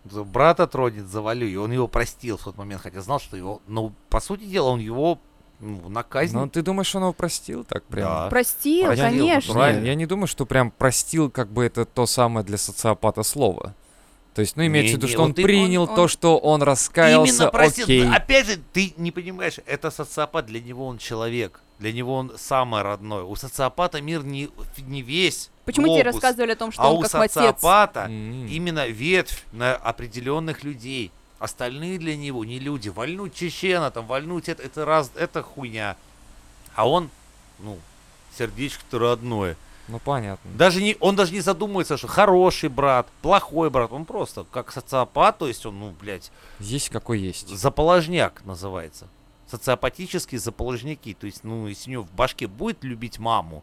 брата 0.04 0.66
тронет, 0.66 1.06
завалю, 1.06 1.46
и 1.48 1.56
он 1.56 1.72
его 1.72 1.88
простил 1.88 2.36
в 2.36 2.44
тот 2.44 2.58
момент, 2.58 2.82
хотя 2.82 3.00
знал, 3.00 3.18
что 3.18 3.34
его, 3.34 3.62
ну, 3.66 3.94
по 4.10 4.20
сути 4.20 4.44
дела, 4.44 4.68
он 4.68 4.80
его 4.80 5.18
ну, 5.60 5.88
на 5.88 6.02
казнь. 6.02 6.36
Ну, 6.36 6.46
ты 6.50 6.60
думаешь, 6.60 6.94
он 6.94 7.04
его 7.04 7.12
простил 7.14 7.64
так 7.64 7.82
прям? 7.84 8.08
Да. 8.08 8.28
Простил, 8.28 8.88
Простил, 8.88 9.06
конечно. 9.06 9.54
натурально. 9.54 9.80
Не, 9.80 9.86
я 9.86 9.94
не 9.94 10.04
думаю, 10.04 10.26
что 10.26 10.44
прям 10.44 10.70
простил, 10.70 11.30
как 11.30 11.48
бы 11.48 11.64
это 11.64 11.86
то 11.86 12.04
самое 12.04 12.44
для 12.44 12.58
социопата 12.58 13.22
слово. 13.22 13.72
То 14.34 14.42
есть, 14.42 14.56
ну, 14.56 14.66
имеется 14.66 14.96
в 14.96 14.98
виду, 14.98 15.06
Не-не, 15.06 15.14
что 15.14 15.22
он 15.22 15.32
принял 15.32 15.82
он- 15.84 15.94
то, 15.94 16.02
он- 16.02 16.08
что 16.08 16.36
он 16.38 16.62
раскаялся, 16.62 17.32
Именно 17.36 17.50
простил. 17.50 17.84
окей. 17.84 18.06
Опять 18.12 18.46
же, 18.48 18.58
ты 18.74 18.92
не 18.98 19.12
понимаешь, 19.12 19.60
это 19.64 19.90
социопат, 19.90 20.44
для 20.44 20.60
него 20.60 20.86
он 20.86 20.98
человек. 20.98 21.60
Для 21.78 21.92
него 21.92 22.14
он 22.14 22.32
самое 22.36 22.84
родное. 22.84 23.22
У 23.24 23.34
социопата 23.36 24.00
мир 24.00 24.24
не, 24.24 24.48
не 24.78 25.02
весь. 25.02 25.50
Почему 25.64 25.86
тебе 25.86 26.02
глобус, 26.02 26.14
рассказывали 26.22 26.52
о 26.52 26.56
том, 26.56 26.72
что 26.72 26.82
а 26.82 26.90
он 26.90 26.98
у 26.98 27.02
как 27.02 27.14
отец? 27.14 27.32
социопата 27.32 28.00
М. 28.04 28.46
именно 28.46 28.86
ветвь 28.86 29.44
на 29.52 29.74
определенных 29.74 30.62
людей. 30.62 31.10
Остальные 31.38 31.98
для 31.98 32.16
него 32.16 32.44
не 32.44 32.58
люди. 32.58 32.88
Вольнуть 32.88 33.34
чечена, 33.34 33.90
там, 33.90 34.06
вольнуть 34.06 34.48
это, 34.48 34.62
это 34.62 34.84
раз, 34.84 35.10
это 35.16 35.42
хуйня. 35.42 35.96
А 36.74 36.88
он, 36.88 37.10
ну, 37.58 37.78
сердечко-то 38.38 38.98
родное. 38.98 39.56
Ну, 39.88 39.98
понятно. 39.98 40.50
Даже 40.54 40.80
не, 40.82 40.96
он 41.00 41.14
даже 41.14 41.32
не 41.32 41.40
задумывается, 41.40 41.98
что 41.98 42.06
хороший 42.06 42.70
брат, 42.70 43.06
плохой 43.20 43.68
брат. 43.68 43.92
Он 43.92 44.06
просто 44.06 44.46
как 44.50 44.72
социопат, 44.72 45.38
то 45.38 45.46
есть 45.48 45.66
он, 45.66 45.78
ну, 45.78 45.94
блядь, 46.00 46.30
Есть 46.58 46.88
какой 46.88 47.18
есть. 47.18 47.48
Заположняк 47.48 48.42
называется. 48.44 49.08
Социопатические 49.46 50.38
заположняки. 50.38 51.14
То 51.14 51.26
есть, 51.26 51.44
ну, 51.44 51.66
если 51.66 51.90
у 51.90 51.92
него 51.92 52.02
в 52.04 52.12
башке 52.12 52.46
будет 52.46 52.82
любить 52.84 53.18
маму, 53.18 53.62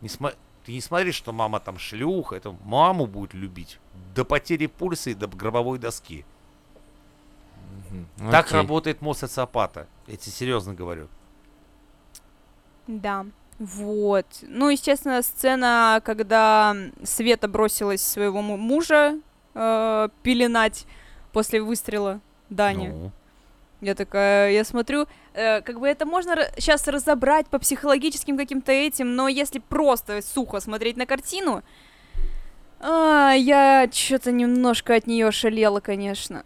не 0.00 0.08
смо- 0.08 0.34
ты 0.64 0.72
не 0.72 0.80
смотри, 0.80 1.12
что 1.12 1.32
мама 1.32 1.60
там 1.60 1.78
шлюха, 1.78 2.36
это 2.36 2.56
маму 2.64 3.06
будет 3.06 3.34
любить. 3.34 3.78
До 4.14 4.24
потери 4.24 4.66
пульса 4.66 5.10
и 5.10 5.14
до 5.14 5.26
гробовой 5.26 5.78
доски. 5.78 6.24
Мгм. 7.90 8.30
Так 8.30 8.46
Окей. 8.46 8.56
работает 8.58 9.00
мозг 9.02 9.20
социопата. 9.20 9.86
Я 10.06 10.16
тебе 10.16 10.32
серьезно 10.32 10.74
говорю. 10.74 11.08
Да. 12.86 13.26
Вот. 13.58 14.26
Ну, 14.42 14.68
естественно, 14.68 15.22
сцена, 15.22 16.02
когда 16.04 16.76
Света 17.04 17.48
бросилась 17.48 18.02
своего 18.04 18.42
му- 18.42 18.56
мужа 18.56 19.20
э, 19.54 20.08
пеленать 20.22 20.86
после 21.32 21.62
выстрела 21.62 22.20
Дани. 22.50 22.88
Ну, 22.88 23.12
Я 23.84 23.94
такая, 23.94 24.50
я 24.52 24.64
смотрю, 24.64 25.06
э, 25.34 25.60
как 25.60 25.78
бы 25.78 25.86
это 25.86 26.06
можно 26.06 26.36
сейчас 26.56 26.88
разобрать 26.88 27.46
по 27.48 27.58
психологическим 27.58 28.38
каким-то 28.38 28.72
этим, 28.72 29.14
но 29.14 29.28
если 29.28 29.58
просто 29.58 30.22
сухо 30.22 30.60
смотреть 30.60 30.96
на 30.96 31.04
картину, 31.04 31.62
а, 32.80 33.32
я 33.32 33.86
что-то 33.92 34.32
немножко 34.32 34.94
от 34.94 35.06
нее 35.06 35.30
шалела, 35.32 35.80
конечно. 35.80 36.44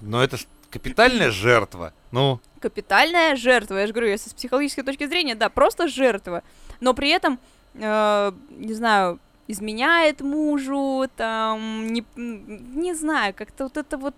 но 0.00 0.24
это 0.24 0.38
капитальная 0.70 1.30
жертва. 1.30 1.92
Ну, 2.10 2.40
Капитальная 2.58 3.36
жертва, 3.36 3.76
я 3.76 3.86
же 3.86 3.92
говорю, 3.92 4.10
если 4.10 4.28
с 4.28 4.34
психологической 4.34 4.82
точки 4.82 5.06
зрения, 5.06 5.36
да, 5.36 5.48
просто 5.50 5.86
жертва, 5.86 6.42
но 6.80 6.94
при 6.94 7.10
этом, 7.10 7.38
э, 7.74 8.32
не 8.50 8.74
знаю, 8.74 9.20
изменяет 9.46 10.20
мужу, 10.20 11.08
там, 11.16 11.86
не, 11.86 12.04
не 12.16 12.92
знаю, 12.94 13.34
как-то 13.36 13.64
вот 13.64 13.76
это 13.76 13.96
вот 13.96 14.14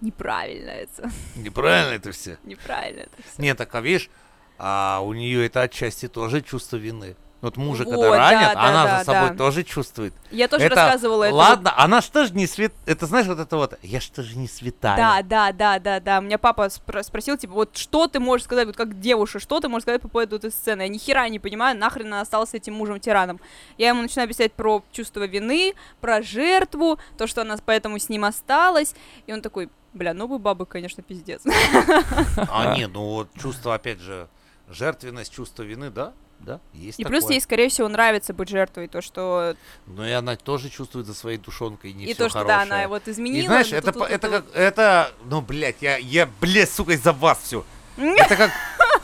неправильно 0.00 0.70
это, 0.70 1.10
неправильно 1.36 1.94
это 1.94 2.12
все. 2.12 2.38
неправильно 2.44 3.00
это 3.00 3.22
всё. 3.22 3.42
Нет, 3.42 3.56
так 3.58 3.74
а 3.74 3.80
видишь, 3.80 4.10
а 4.58 5.00
у 5.02 5.12
нее 5.12 5.46
это 5.46 5.62
отчасти 5.62 6.08
тоже 6.08 6.42
чувство 6.42 6.76
вины. 6.76 7.16
Вот 7.40 7.56
мужа, 7.56 7.84
Вот, 7.84 7.92
когда 7.92 8.10
да, 8.10 8.18
ранят, 8.18 8.54
да, 8.54 8.62
она 8.64 8.84
да, 8.84 8.98
за 8.98 9.04
собой 9.04 9.30
да. 9.30 9.36
тоже 9.36 9.62
чувствует. 9.62 10.12
Я 10.32 10.48
тоже 10.48 10.64
Это- 10.64 10.74
рассказывала 10.74 11.22
это. 11.22 11.34
вот- 11.34 11.38
Ладно, 11.38 11.72
она 11.76 12.00
ж 12.00 12.06
тоже 12.06 12.34
не 12.34 12.48
свет... 12.48 12.72
Это 12.84 13.06
знаешь, 13.06 13.28
вот 13.28 13.38
это 13.38 13.56
вот, 13.56 13.78
я 13.82 14.00
ж 14.00 14.06
тоже 14.08 14.36
не 14.36 14.48
святая. 14.48 14.96
Да, 14.96 15.22
да, 15.22 15.52
да, 15.52 15.78
да, 15.78 16.00
да. 16.00 16.18
У 16.18 16.22
меня 16.22 16.36
папа 16.38 16.66
спро- 16.66 17.00
спросил, 17.04 17.36
типа, 17.36 17.52
вот 17.54 17.76
что 17.76 18.08
ты 18.08 18.18
можешь 18.18 18.42
сказать, 18.46 18.66
вот 18.66 18.76
как 18.76 18.98
девушка, 18.98 19.38
что 19.38 19.60
ты 19.60 19.68
можешь 19.68 19.84
сказать 19.84 20.02
по 20.02 20.08
поводу 20.08 20.34
этой 20.34 20.50
сцены? 20.50 20.82
Я 20.82 20.88
ни 20.88 20.98
хера 20.98 21.28
не 21.28 21.38
понимаю, 21.38 21.78
нахрен 21.78 22.08
она 22.08 22.22
осталась 22.22 22.54
этим 22.54 22.74
мужем-тираном. 22.74 23.38
Я 23.76 23.90
ему 23.90 24.02
начинаю 24.02 24.24
объяснять 24.24 24.52
про 24.52 24.82
чувство 24.90 25.24
вины, 25.24 25.74
про 26.00 26.22
жертву, 26.22 26.98
то, 27.16 27.28
что 27.28 27.42
она 27.42 27.56
поэтому 27.64 28.00
с 28.00 28.08
ним 28.08 28.24
осталась. 28.24 28.96
И 29.28 29.32
он 29.32 29.42
такой, 29.42 29.70
бля, 29.94 30.14
ну 30.14 30.26
вы 30.26 30.38
бабы, 30.38 30.66
конечно, 30.66 31.02
пиздец. 31.02 31.42
А 32.36 32.74
нет, 32.76 32.90
ну 32.94 33.00
вот 33.04 33.28
чувство, 33.40 33.74
опять 33.74 34.00
же, 34.00 34.28
жертвенность, 34.68 35.32
чувство 35.32 35.62
вины, 35.62 35.90
да, 35.90 36.12
да, 36.40 36.60
есть 36.72 37.00
И 37.00 37.02
такое. 37.02 37.20
плюс 37.20 37.30
ей, 37.30 37.40
скорее 37.40 37.68
всего, 37.68 37.88
нравится 37.88 38.32
быть 38.32 38.48
жертвой, 38.48 38.86
то, 38.86 39.00
что... 39.00 39.56
Но 39.86 40.06
и 40.06 40.12
она 40.12 40.36
тоже 40.36 40.68
чувствует 40.70 41.06
за 41.06 41.14
своей 41.14 41.38
душонкой 41.38 41.92
не 41.92 42.04
и 42.04 42.14
то, 42.14 42.28
что, 42.28 42.40
хорошее. 42.40 42.68
да, 42.68 42.76
она 42.76 42.88
вот 42.88 43.08
изменила. 43.08 43.42
И 43.42 43.46
знаешь, 43.46 43.70
ну, 43.72 43.76
это, 43.76 43.92
по- 43.92 44.04
это 44.04 44.28
как, 44.28 44.44
это, 44.54 45.12
ну, 45.24 45.40
блядь, 45.40 45.82
я, 45.82 45.96
я, 45.96 46.28
блядь, 46.40 46.70
сука, 46.70 46.92
из-за 46.92 47.12
вас 47.12 47.40
все. 47.42 47.64
Это 47.96 48.36
как 48.36 48.52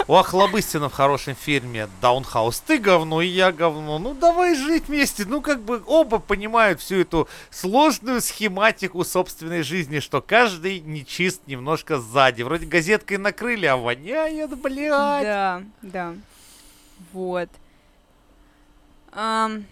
у 0.06 0.14
Охлобыстина 0.14 0.88
в 0.88 0.92
хорошем 0.92 1.34
фильме 1.34 1.88
Даунхаус. 2.02 2.60
Ты 2.60 2.78
говно, 2.78 3.22
и 3.22 3.26
я 3.26 3.52
говно. 3.52 3.98
Ну, 3.98 4.14
давай 4.14 4.54
жить 4.54 4.88
вместе. 4.88 5.24
Ну, 5.24 5.40
как 5.40 5.62
бы 5.62 5.82
оба 5.86 6.18
понимают 6.18 6.80
всю 6.80 6.96
эту 6.96 7.28
сложную 7.50 8.20
схематику 8.20 9.04
собственной 9.04 9.62
жизни, 9.62 10.00
что 10.00 10.20
каждый 10.20 10.80
нечист 10.80 11.46
немножко 11.46 11.98
сзади. 11.98 12.42
Вроде 12.42 12.66
газеткой 12.66 13.16
накрыли, 13.18 13.66
а 13.66 13.76
воняет, 13.76 14.56
блядь. 14.58 15.24
Да, 15.24 15.62
да. 15.82 16.14
Вот. 17.12 17.48
Ам, 19.12 19.64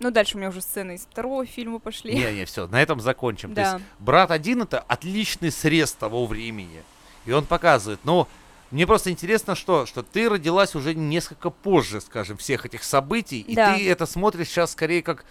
ну, 0.00 0.10
дальше 0.10 0.36
у 0.36 0.38
меня 0.40 0.48
уже 0.48 0.60
сцены 0.60 0.96
из 0.96 1.02
второго 1.02 1.46
фильма 1.46 1.78
пошли. 1.78 2.12
Не-не, 2.14 2.44
все, 2.44 2.66
на 2.66 2.82
этом 2.82 3.00
закончим. 3.00 3.50
То 3.50 3.54
Да. 3.56 3.72
есть 3.74 3.84
брат 4.00 4.30
один 4.30 4.62
это 4.62 4.80
отличный 4.80 5.50
срез 5.52 5.92
того 5.92 6.26
времени. 6.26 6.82
И 7.24 7.30
он 7.30 7.46
показывает, 7.46 8.00
ну, 8.02 8.26
мне 8.72 8.86
просто 8.86 9.10
интересно, 9.10 9.54
что, 9.54 9.86
что 9.86 10.02
ты 10.02 10.28
родилась 10.28 10.74
уже 10.74 10.94
несколько 10.94 11.50
позже, 11.50 12.00
скажем, 12.00 12.38
всех 12.38 12.64
этих 12.66 12.82
событий, 12.82 13.40
и 13.40 13.54
Да. 13.54 13.74
ты 13.74 13.88
это 13.88 14.06
смотришь 14.06 14.48
сейчас 14.48 14.72
скорее 14.72 15.02
как 15.02 15.24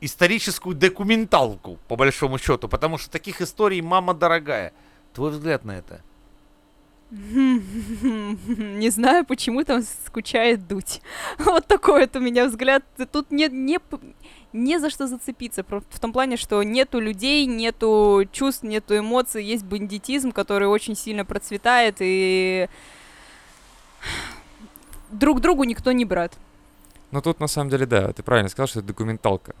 историческую 0.00 0.74
документалку, 0.74 1.78
по 1.88 1.96
большому 1.96 2.36
счету, 2.38 2.68
потому 2.68 2.98
что 2.98 3.10
таких 3.10 3.40
историй 3.40 3.80
мама 3.80 4.12
дорогая. 4.12 4.72
Твой 5.14 5.30
взгляд 5.30 5.64
на 5.64 5.78
это? 5.78 6.02
Не 8.80 8.90
знаю, 8.90 9.24
почему 9.24 9.62
там 9.64 9.82
скучает 10.06 10.66
дуть. 10.66 11.00
Вот 11.38 11.66
такой 11.66 12.00
вот 12.00 12.16
у 12.16 12.20
меня 12.20 12.46
взгляд. 12.46 12.82
Тут 13.12 13.30
нет 13.30 13.52
не, 13.52 13.78
не 14.52 14.78
за 14.80 14.90
что 14.90 15.06
зацепиться. 15.06 15.64
В 15.64 16.00
том 16.00 16.12
плане, 16.12 16.36
что 16.36 16.62
нету 16.62 16.98
людей, 16.98 17.46
нету 17.46 18.24
чувств, 18.32 18.64
нету 18.64 18.98
эмоций. 18.98 19.44
Есть 19.44 19.64
бандитизм, 19.64 20.32
который 20.32 20.66
очень 20.66 20.96
сильно 20.96 21.24
процветает, 21.24 21.96
и 22.00 22.68
друг 25.10 25.40
другу 25.40 25.64
никто 25.64 25.92
не 25.92 26.04
брат. 26.04 26.32
Ну 27.12 27.22
тут 27.22 27.38
на 27.38 27.46
самом 27.46 27.70
деле, 27.70 27.86
да, 27.86 28.12
ты 28.12 28.24
правильно 28.24 28.48
сказал, 28.48 28.66
что 28.66 28.80
это 28.80 28.88
документалка. 28.88 29.54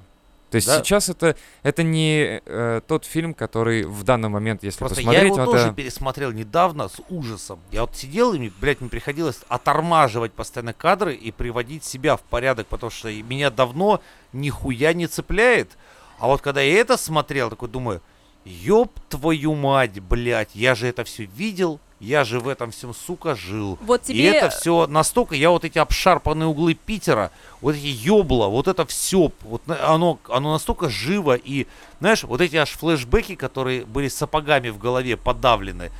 То 0.54 0.58
есть 0.58 0.68
Да. 0.68 0.78
сейчас 0.84 1.08
это, 1.08 1.34
это 1.64 1.82
не 1.82 2.40
э, 2.46 2.80
тот 2.86 3.04
фильм, 3.04 3.34
который 3.34 3.82
в 3.82 4.04
данный 4.04 4.28
момент, 4.28 4.62
если 4.62 4.78
Просто 4.78 5.00
я 5.00 5.06
посмотреть, 5.08 5.32
его 5.32 5.42
он 5.42 5.50
тоже 5.50 5.66
это- 5.66 5.74
пересмотрел 5.74 6.30
недавно 6.30 6.88
с 6.88 7.00
ужасом. 7.08 7.58
Я 7.72 7.80
вот 7.80 7.96
сидел, 7.96 8.34
и, 8.34 8.38
мне, 8.38 8.52
блядь, 8.60 8.80
мне 8.80 8.88
приходилось 8.88 9.40
отормаживать 9.48 10.32
постоянно 10.32 10.72
кадры 10.72 11.12
и 11.12 11.32
приводить 11.32 11.82
себя 11.82 12.16
в 12.16 12.20
порядок, 12.22 12.68
потому 12.68 12.90
что 12.90 13.08
меня 13.10 13.50
давно 13.50 14.00
нихуя 14.32 14.92
не 14.92 15.08
цепляет. 15.08 15.76
А 16.20 16.28
вот 16.28 16.40
когда 16.40 16.60
я 16.60 16.78
это 16.78 16.96
смотрел, 16.96 17.50
такой 17.50 17.68
думаю, 17.68 18.00
ёб 18.44 18.92
твою 19.08 19.56
мать, 19.56 19.98
блядь, 19.98 20.54
я 20.54 20.76
же 20.76 20.86
это 20.86 21.02
все 21.02 21.24
видел, 21.24 21.80
я 22.00 22.24
же 22.24 22.40
в 22.40 22.48
этом 22.48 22.70
всем, 22.70 22.92
сука, 22.94 23.34
жил. 23.34 23.78
Вот 23.82 24.02
И 24.08 24.14
тебе... 24.14 24.34
это 24.34 24.50
все 24.50 24.86
настолько, 24.86 25.34
я 25.34 25.50
вот 25.50 25.64
эти 25.64 25.78
обшарпанные 25.78 26.46
углы 26.46 26.74
Питера, 26.74 27.30
вот 27.60 27.74
эти 27.76 27.86
ёбла, 27.86 28.48
вот 28.48 28.68
это 28.68 28.84
все, 28.84 29.30
вот 29.42 29.62
оно, 29.68 30.18
оно 30.28 30.52
настолько 30.52 30.88
живо 30.88 31.34
и, 31.34 31.66
знаешь, 32.00 32.24
вот 32.24 32.40
эти 32.40 32.56
аж 32.56 32.70
флешбеки, 32.72 33.34
которые 33.36 33.84
были 33.86 34.08
сапогами 34.08 34.68
в 34.68 34.78
голове 34.78 35.16
подавлены, 35.16 35.90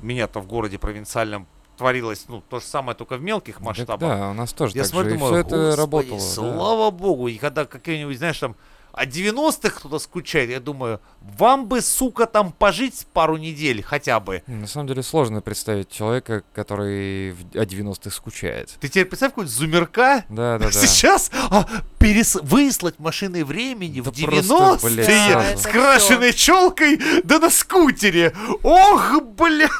меня-то 0.00 0.40
в 0.40 0.46
городе 0.46 0.78
провинциальном 0.78 1.46
творилось, 1.76 2.24
ну, 2.28 2.42
то 2.48 2.58
же 2.58 2.66
самое, 2.66 2.96
только 2.96 3.16
в 3.16 3.22
мелких 3.22 3.54
Так 3.56 3.62
масштабах. 3.64 4.00
да, 4.00 4.30
у 4.30 4.34
нас 4.34 4.52
тоже 4.52 4.74
Я 4.76 4.82
так 4.82 4.90
смотрю, 4.90 5.10
же, 5.10 5.16
и 5.16 5.18
думаю, 5.18 5.32
все 5.34 5.40
это 5.40 5.56
«Господи, 5.56 5.80
работало. 5.80 6.18
да. 6.18 6.26
слава 6.26 6.90
богу, 6.90 7.28
и 7.28 7.36
когда 7.38 7.64
какие-нибудь, 7.66 8.18
знаешь, 8.18 8.38
там, 8.38 8.56
о 8.98 9.04
90-х 9.06 9.70
кто-то 9.70 9.98
скучает, 9.98 10.50
я 10.50 10.60
думаю, 10.60 11.00
вам 11.20 11.66
бы, 11.66 11.80
сука, 11.80 12.26
там 12.26 12.52
пожить 12.52 13.06
пару 13.12 13.36
недель 13.36 13.82
хотя 13.82 14.18
бы. 14.20 14.42
На 14.46 14.66
самом 14.66 14.88
деле 14.88 15.02
сложно 15.02 15.40
представить 15.40 15.90
человека, 15.90 16.42
который 16.54 17.30
о 17.54 17.64
90-х 17.64 18.10
скучает. 18.10 18.76
Ты 18.80 18.88
теперь 18.88 19.04
представь 19.06 19.32
какой-нибудь 19.32 19.54
зумерка, 19.56 20.24
Да, 20.28 20.58
да, 20.58 20.66
да. 20.66 20.72
Сейчас 20.72 21.30
а, 21.50 21.66
перес... 21.98 22.36
выслать 22.42 22.98
машиной 22.98 23.44
времени 23.44 24.00
Да 24.00 24.10
в 24.10 24.14
просто, 24.14 24.86
блядь, 24.86 25.08
90-е 25.08 25.32
сразу. 25.32 25.58
с 25.58 25.60
Это 25.66 25.70
крашеной 25.70 26.32
челкой, 26.32 27.00
да 27.24 27.38
на 27.38 27.50
скутере. 27.50 28.34
Ох, 28.62 29.22
блядь. 29.22 29.70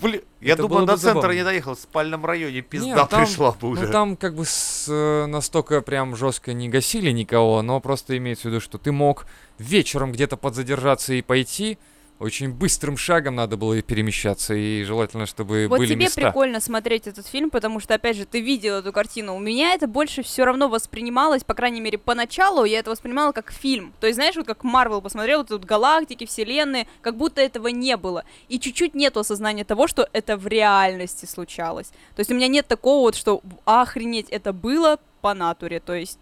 Бля- 0.00 0.22
Я 0.42 0.54
Это 0.54 0.62
думаю, 0.62 0.86
до 0.86 0.96
центра 0.96 1.14
забавно. 1.20 1.36
не 1.36 1.44
доехал, 1.44 1.74
в 1.76 1.78
спальном 1.78 2.26
районе 2.26 2.62
пизда 2.62 2.86
Не, 2.88 3.06
там- 3.06 3.24
пришла 3.24 3.52
бы 3.52 3.68
уже. 3.68 3.86
Ну 3.86 3.92
там 3.92 4.16
как 4.16 4.34
бы 4.34 4.44
с, 4.44 4.86
э, 4.88 5.26
настолько 5.26 5.80
прям 5.82 6.16
жестко 6.16 6.52
не 6.52 6.68
гасили 6.68 7.12
никого, 7.12 7.62
но 7.62 7.80
просто 7.80 8.16
имеется 8.16 8.48
в 8.48 8.50
виду, 8.50 8.60
что 8.60 8.76
ты 8.78 8.90
мог 8.90 9.26
вечером 9.58 10.10
где-то 10.10 10.36
подзадержаться 10.36 11.14
и 11.14 11.22
пойти. 11.22 11.78
Очень 12.22 12.52
быстрым 12.52 12.96
шагом 12.96 13.34
надо 13.34 13.56
было 13.56 13.82
перемещаться, 13.82 14.54
и 14.54 14.84
желательно, 14.84 15.26
чтобы 15.26 15.66
Вот 15.68 15.78
были 15.78 15.94
тебе 15.94 16.04
места. 16.04 16.20
прикольно 16.20 16.60
смотреть 16.60 17.08
этот 17.08 17.26
фильм, 17.26 17.50
потому 17.50 17.80
что, 17.80 17.94
опять 17.94 18.16
же, 18.16 18.26
ты 18.26 18.40
видел 18.40 18.76
эту 18.76 18.92
картину. 18.92 19.34
У 19.34 19.40
меня 19.40 19.74
это 19.74 19.88
больше 19.88 20.22
все 20.22 20.44
равно 20.44 20.68
воспринималось, 20.68 21.42
по 21.42 21.54
крайней 21.54 21.80
мере, 21.80 21.98
поначалу 21.98 22.64
я 22.64 22.78
это 22.78 22.90
воспринимала 22.90 23.32
как 23.32 23.50
фильм. 23.50 23.92
То 23.98 24.06
есть, 24.06 24.14
знаешь, 24.14 24.36
вот 24.36 24.46
как 24.46 24.62
Марвел 24.62 25.02
посмотрел, 25.02 25.38
вот 25.38 25.48
тут 25.48 25.64
галактики, 25.64 26.24
вселенные, 26.24 26.86
как 27.00 27.16
будто 27.16 27.40
этого 27.40 27.66
не 27.66 27.96
было. 27.96 28.24
И 28.48 28.60
чуть-чуть 28.60 28.94
нету 28.94 29.18
осознания 29.18 29.64
того, 29.64 29.88
что 29.88 30.08
это 30.12 30.36
в 30.36 30.46
реальности 30.46 31.26
случалось. 31.26 31.88
То 32.14 32.20
есть 32.20 32.30
у 32.30 32.36
меня 32.36 32.46
нет 32.46 32.68
такого 32.68 33.00
вот, 33.00 33.16
что 33.16 33.42
охренеть, 33.64 34.28
это 34.30 34.52
было 34.52 35.00
по 35.22 35.34
натуре. 35.34 35.80
То 35.80 35.94
есть, 35.94 36.20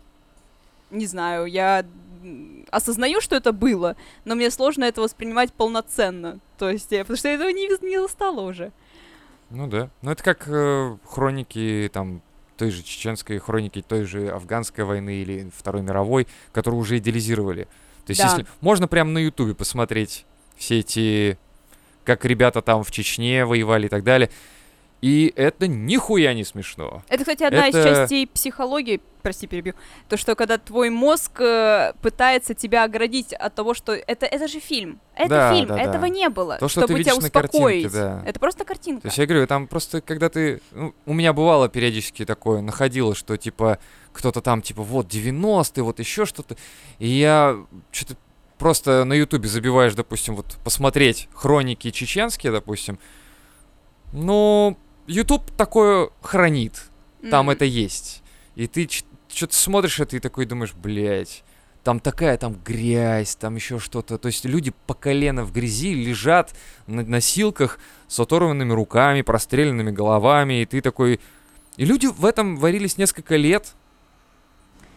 не 0.90 1.04
знаю, 1.04 1.44
я 1.44 1.84
осознаю, 2.70 3.20
что 3.20 3.36
это 3.36 3.52
было, 3.52 3.96
но 4.24 4.34
мне 4.34 4.50
сложно 4.50 4.84
это 4.84 5.00
воспринимать 5.00 5.52
полноценно. 5.52 6.40
То 6.58 6.70
есть, 6.70 6.90
потому 6.90 7.16
что 7.16 7.28
я 7.28 7.34
этого 7.34 7.48
не, 7.48 7.68
не 7.86 7.98
застала 8.00 8.40
уже. 8.40 8.72
Ну 9.50 9.66
да. 9.66 9.90
Ну 10.02 10.10
это 10.10 10.22
как 10.22 10.44
э, 10.46 10.96
хроники 11.04 11.90
там 11.92 12.22
той 12.56 12.70
же 12.70 12.82
чеченской 12.82 13.38
хроники, 13.38 13.82
той 13.82 14.04
же 14.04 14.28
афганской 14.28 14.84
войны 14.84 15.16
или 15.22 15.50
Второй 15.56 15.82
мировой, 15.82 16.26
которую 16.52 16.80
уже 16.80 16.98
идеализировали. 16.98 17.64
То 18.06 18.10
есть 18.10 18.20
Да. 18.20 18.28
если 18.28 18.46
можно 18.60 18.86
прямо 18.86 19.10
на 19.10 19.18
Ютубе 19.18 19.54
посмотреть 19.54 20.26
все 20.56 20.80
эти, 20.80 21.38
как 22.04 22.24
ребята 22.24 22.60
там 22.60 22.84
в 22.84 22.90
Чечне 22.90 23.44
воевали 23.46 23.86
и 23.86 23.88
так 23.88 24.04
далее. 24.04 24.30
И 25.00 25.32
это 25.34 25.66
нихуя 25.66 26.34
не 26.34 26.44
смешно. 26.44 27.02
Это, 27.08 27.18
кстати, 27.24 27.42
одна 27.42 27.68
из 27.68 27.74
Это- 27.74 27.88
частей 28.02 28.26
психологии, 28.26 29.00
прости, 29.22 29.46
перебью, 29.46 29.72
то, 30.10 30.18
что 30.18 30.34
когда 30.34 30.58
твой 30.58 30.90
мозг 30.90 31.40
э, 31.40 31.94
пытается 32.02 32.52
тебя 32.52 32.84
оградить 32.84 33.32
от 33.32 33.54
того, 33.54 33.72
что 33.72 33.94
это, 33.94 34.26
это 34.26 34.46
же 34.46 34.60
фильм, 34.60 35.00
это 35.14 35.28
Да, 35.28 35.54
фильм, 35.54 35.68
да, 35.68 35.76
да. 35.76 35.80
этого 35.82 36.04
не 36.04 36.28
было, 36.28 36.58
То, 36.58 36.68
что 36.68 36.80
чтобы 36.82 36.94
ты 36.98 37.04
тебя 37.04 37.14
на 37.14 37.30
картинке, 37.30 37.48
успокоить. 37.48 37.92
да. 37.92 38.22
Это 38.26 38.38
просто 38.40 38.64
картинка. 38.66 39.02
То 39.02 39.08
есть 39.08 39.16
я 39.18 39.24
говорю, 39.26 39.46
там 39.46 39.66
просто, 39.68 40.02
когда 40.02 40.28
ты... 40.28 40.60
ну, 40.72 40.94
у 41.06 41.14
меня 41.14 41.32
бывало 41.32 41.70
периодически 41.70 42.26
такое, 42.26 42.60
находило, 42.60 43.14
что, 43.14 43.38
типа, 43.38 43.78
кто-то 44.12 44.42
там, 44.42 44.60
типа, 44.60 44.82
вот, 44.82 45.06
90-е, 45.06 45.82
вот 45.82 45.98
еще 45.98 46.26
что-то. 46.26 46.56
И 46.98 47.08
я 47.08 47.56
что-то 47.90 48.16
просто 48.58 49.04
на 49.04 49.14
ютубе 49.14 49.48
забиваешь, 49.48 49.94
допустим, 49.94 50.36
вот, 50.36 50.58
посмотреть 50.62 51.28
хроники 51.32 51.90
чеченские, 51.90 52.52
допустим. 52.52 52.98
Ну, 54.12 54.76
ютуб 55.10 55.50
такое 55.56 56.10
хранит. 56.22 56.82
Там 57.30 57.46
М. 57.48 57.50
это 57.50 57.64
есть. 57.64 58.22
И 58.54 58.66
ты 58.66 58.88
что-то 59.28 59.54
смотришь 59.54 60.00
это 60.00 60.16
и 60.16 60.20
такой 60.20 60.46
думаешь, 60.46 60.72
блядь, 60.72 61.44
там 61.84 62.00
такая 62.00 62.36
там 62.36 62.54
грязь, 62.64 63.36
там 63.36 63.56
еще 63.56 63.78
что-то. 63.78 64.18
То 64.18 64.26
есть 64.26 64.44
люди 64.44 64.72
по 64.86 64.94
колено 64.94 65.44
в 65.44 65.52
грязи 65.52 65.94
лежат 65.94 66.54
на 66.86 67.02
носилках 67.02 67.78
с 68.08 68.18
оторванными 68.20 68.72
руками, 68.72 69.22
простреленными 69.22 69.90
головами, 69.90 70.62
и 70.62 70.66
ты 70.66 70.80
такой... 70.80 71.20
И 71.76 71.84
люди 71.84 72.06
в 72.06 72.24
этом 72.24 72.56
варились 72.56 72.98
несколько 72.98 73.36
лет. 73.36 73.74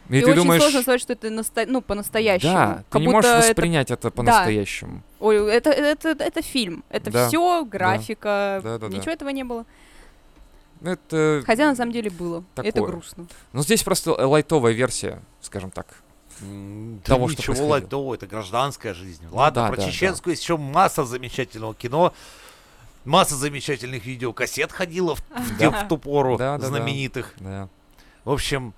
И, 0.09 0.17
И, 0.17 0.21
ты 0.21 0.31
очень 0.31 0.35
думаешь... 0.41 0.61
сложно 0.61 0.81
сказать, 0.81 1.01
что 1.01 1.13
это 1.13 1.29
насто... 1.29 1.65
ну, 1.65 1.81
по-настоящему. 1.81 2.51
Да, 2.53 2.75
ты 2.77 2.83
Как 2.89 2.99
не 3.01 3.05
будто 3.07 3.15
можешь 3.15 3.31
это... 3.31 3.47
воспринять 3.47 3.91
это 3.91 4.11
по-настоящему. 4.11 5.01
Ой, 5.21 5.37
это, 5.49 5.69
это, 5.69 6.09
это 6.09 6.41
фильм. 6.41 6.83
Это 6.89 7.09
Да. 7.09 7.27
все 7.29 7.63
графика. 7.63 8.59
Да, 8.61 8.77
да, 8.77 8.89
да. 8.89 8.97
Ничего 8.97 9.11
этого 9.13 9.29
не 9.29 9.45
было. 9.45 9.65
Это... 10.83 11.43
Хотя 11.45 11.67
на 11.69 11.75
самом 11.75 11.91
деле 11.91 12.09
было. 12.09 12.43
Это 12.55 12.71
Такое. 12.73 12.91
грустно. 12.91 13.25
Ну, 13.53 13.63
здесь 13.63 13.83
просто 13.83 14.11
лайтовая 14.11 14.73
версия, 14.73 15.21
скажем 15.41 15.71
так. 15.71 15.87
Да 16.39 16.99
того, 17.05 17.29
что 17.29 17.41
ничего 17.41 17.67
лайтового, 17.67 18.15
это 18.15 18.27
гражданская 18.27 18.93
жизнь. 18.93 19.23
Ладно, 19.31 19.63
да, 19.63 19.67
про 19.69 19.77
да, 19.77 19.89
чеченскую 19.89 20.33
есть 20.33 20.43
еще 20.43 20.57
масса 20.57 21.05
замечательного 21.05 21.73
кино. 21.73 22.13
Масса 23.05 23.35
замечательных 23.35 24.05
видеокассет 24.05 24.71
ходила 24.71 25.15
в, 25.15 25.19
в 25.29 25.57
те- 25.59 25.69
в 25.69 25.87
ту 25.87 25.97
пору, 25.97 26.37
Да, 26.37 26.57
да, 26.57 26.63
да. 26.63 26.67
знаменитых. 26.67 27.33
Да. 27.39 27.69
В 28.23 28.31
общем, 28.31 28.73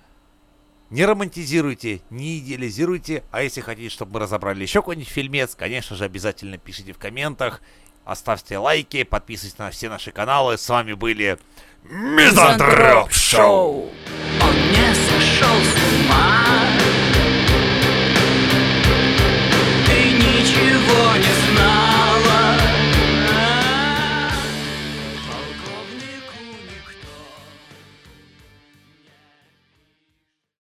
не 0.90 1.06
романтизируйте, 1.06 2.02
не 2.10 2.40
идеализируйте, 2.40 3.24
а 3.32 3.42
если 3.44 3.62
хотите, 3.62 3.90
чтобы 3.90 4.14
мы 4.14 4.20
разобрали 4.22 4.62
еще 4.64 4.82
какой-нибудь 4.82 5.08
фильмец, 5.10 5.56
конечно 5.56 5.96
же, 5.96 6.06
обязательно 6.06 6.58
пишите 6.58 6.94
в 6.94 6.98
комментах, 6.98 7.62
оставьте 8.06 8.58
лайки, 8.58 9.04
подписывайтесь 9.04 9.58
на 9.58 9.72
все 9.72 9.90
наши 9.90 10.12
каналы. 10.12 10.58
С 10.58 10.70
вами 10.70 10.94
были 10.94 11.38
Мизантроп 11.84 13.12
Шоу! 13.12 13.90
Он 14.42 14.56
не 14.72 14.94
сошел 14.94 15.56
с 15.62 15.76
ума 15.94 16.05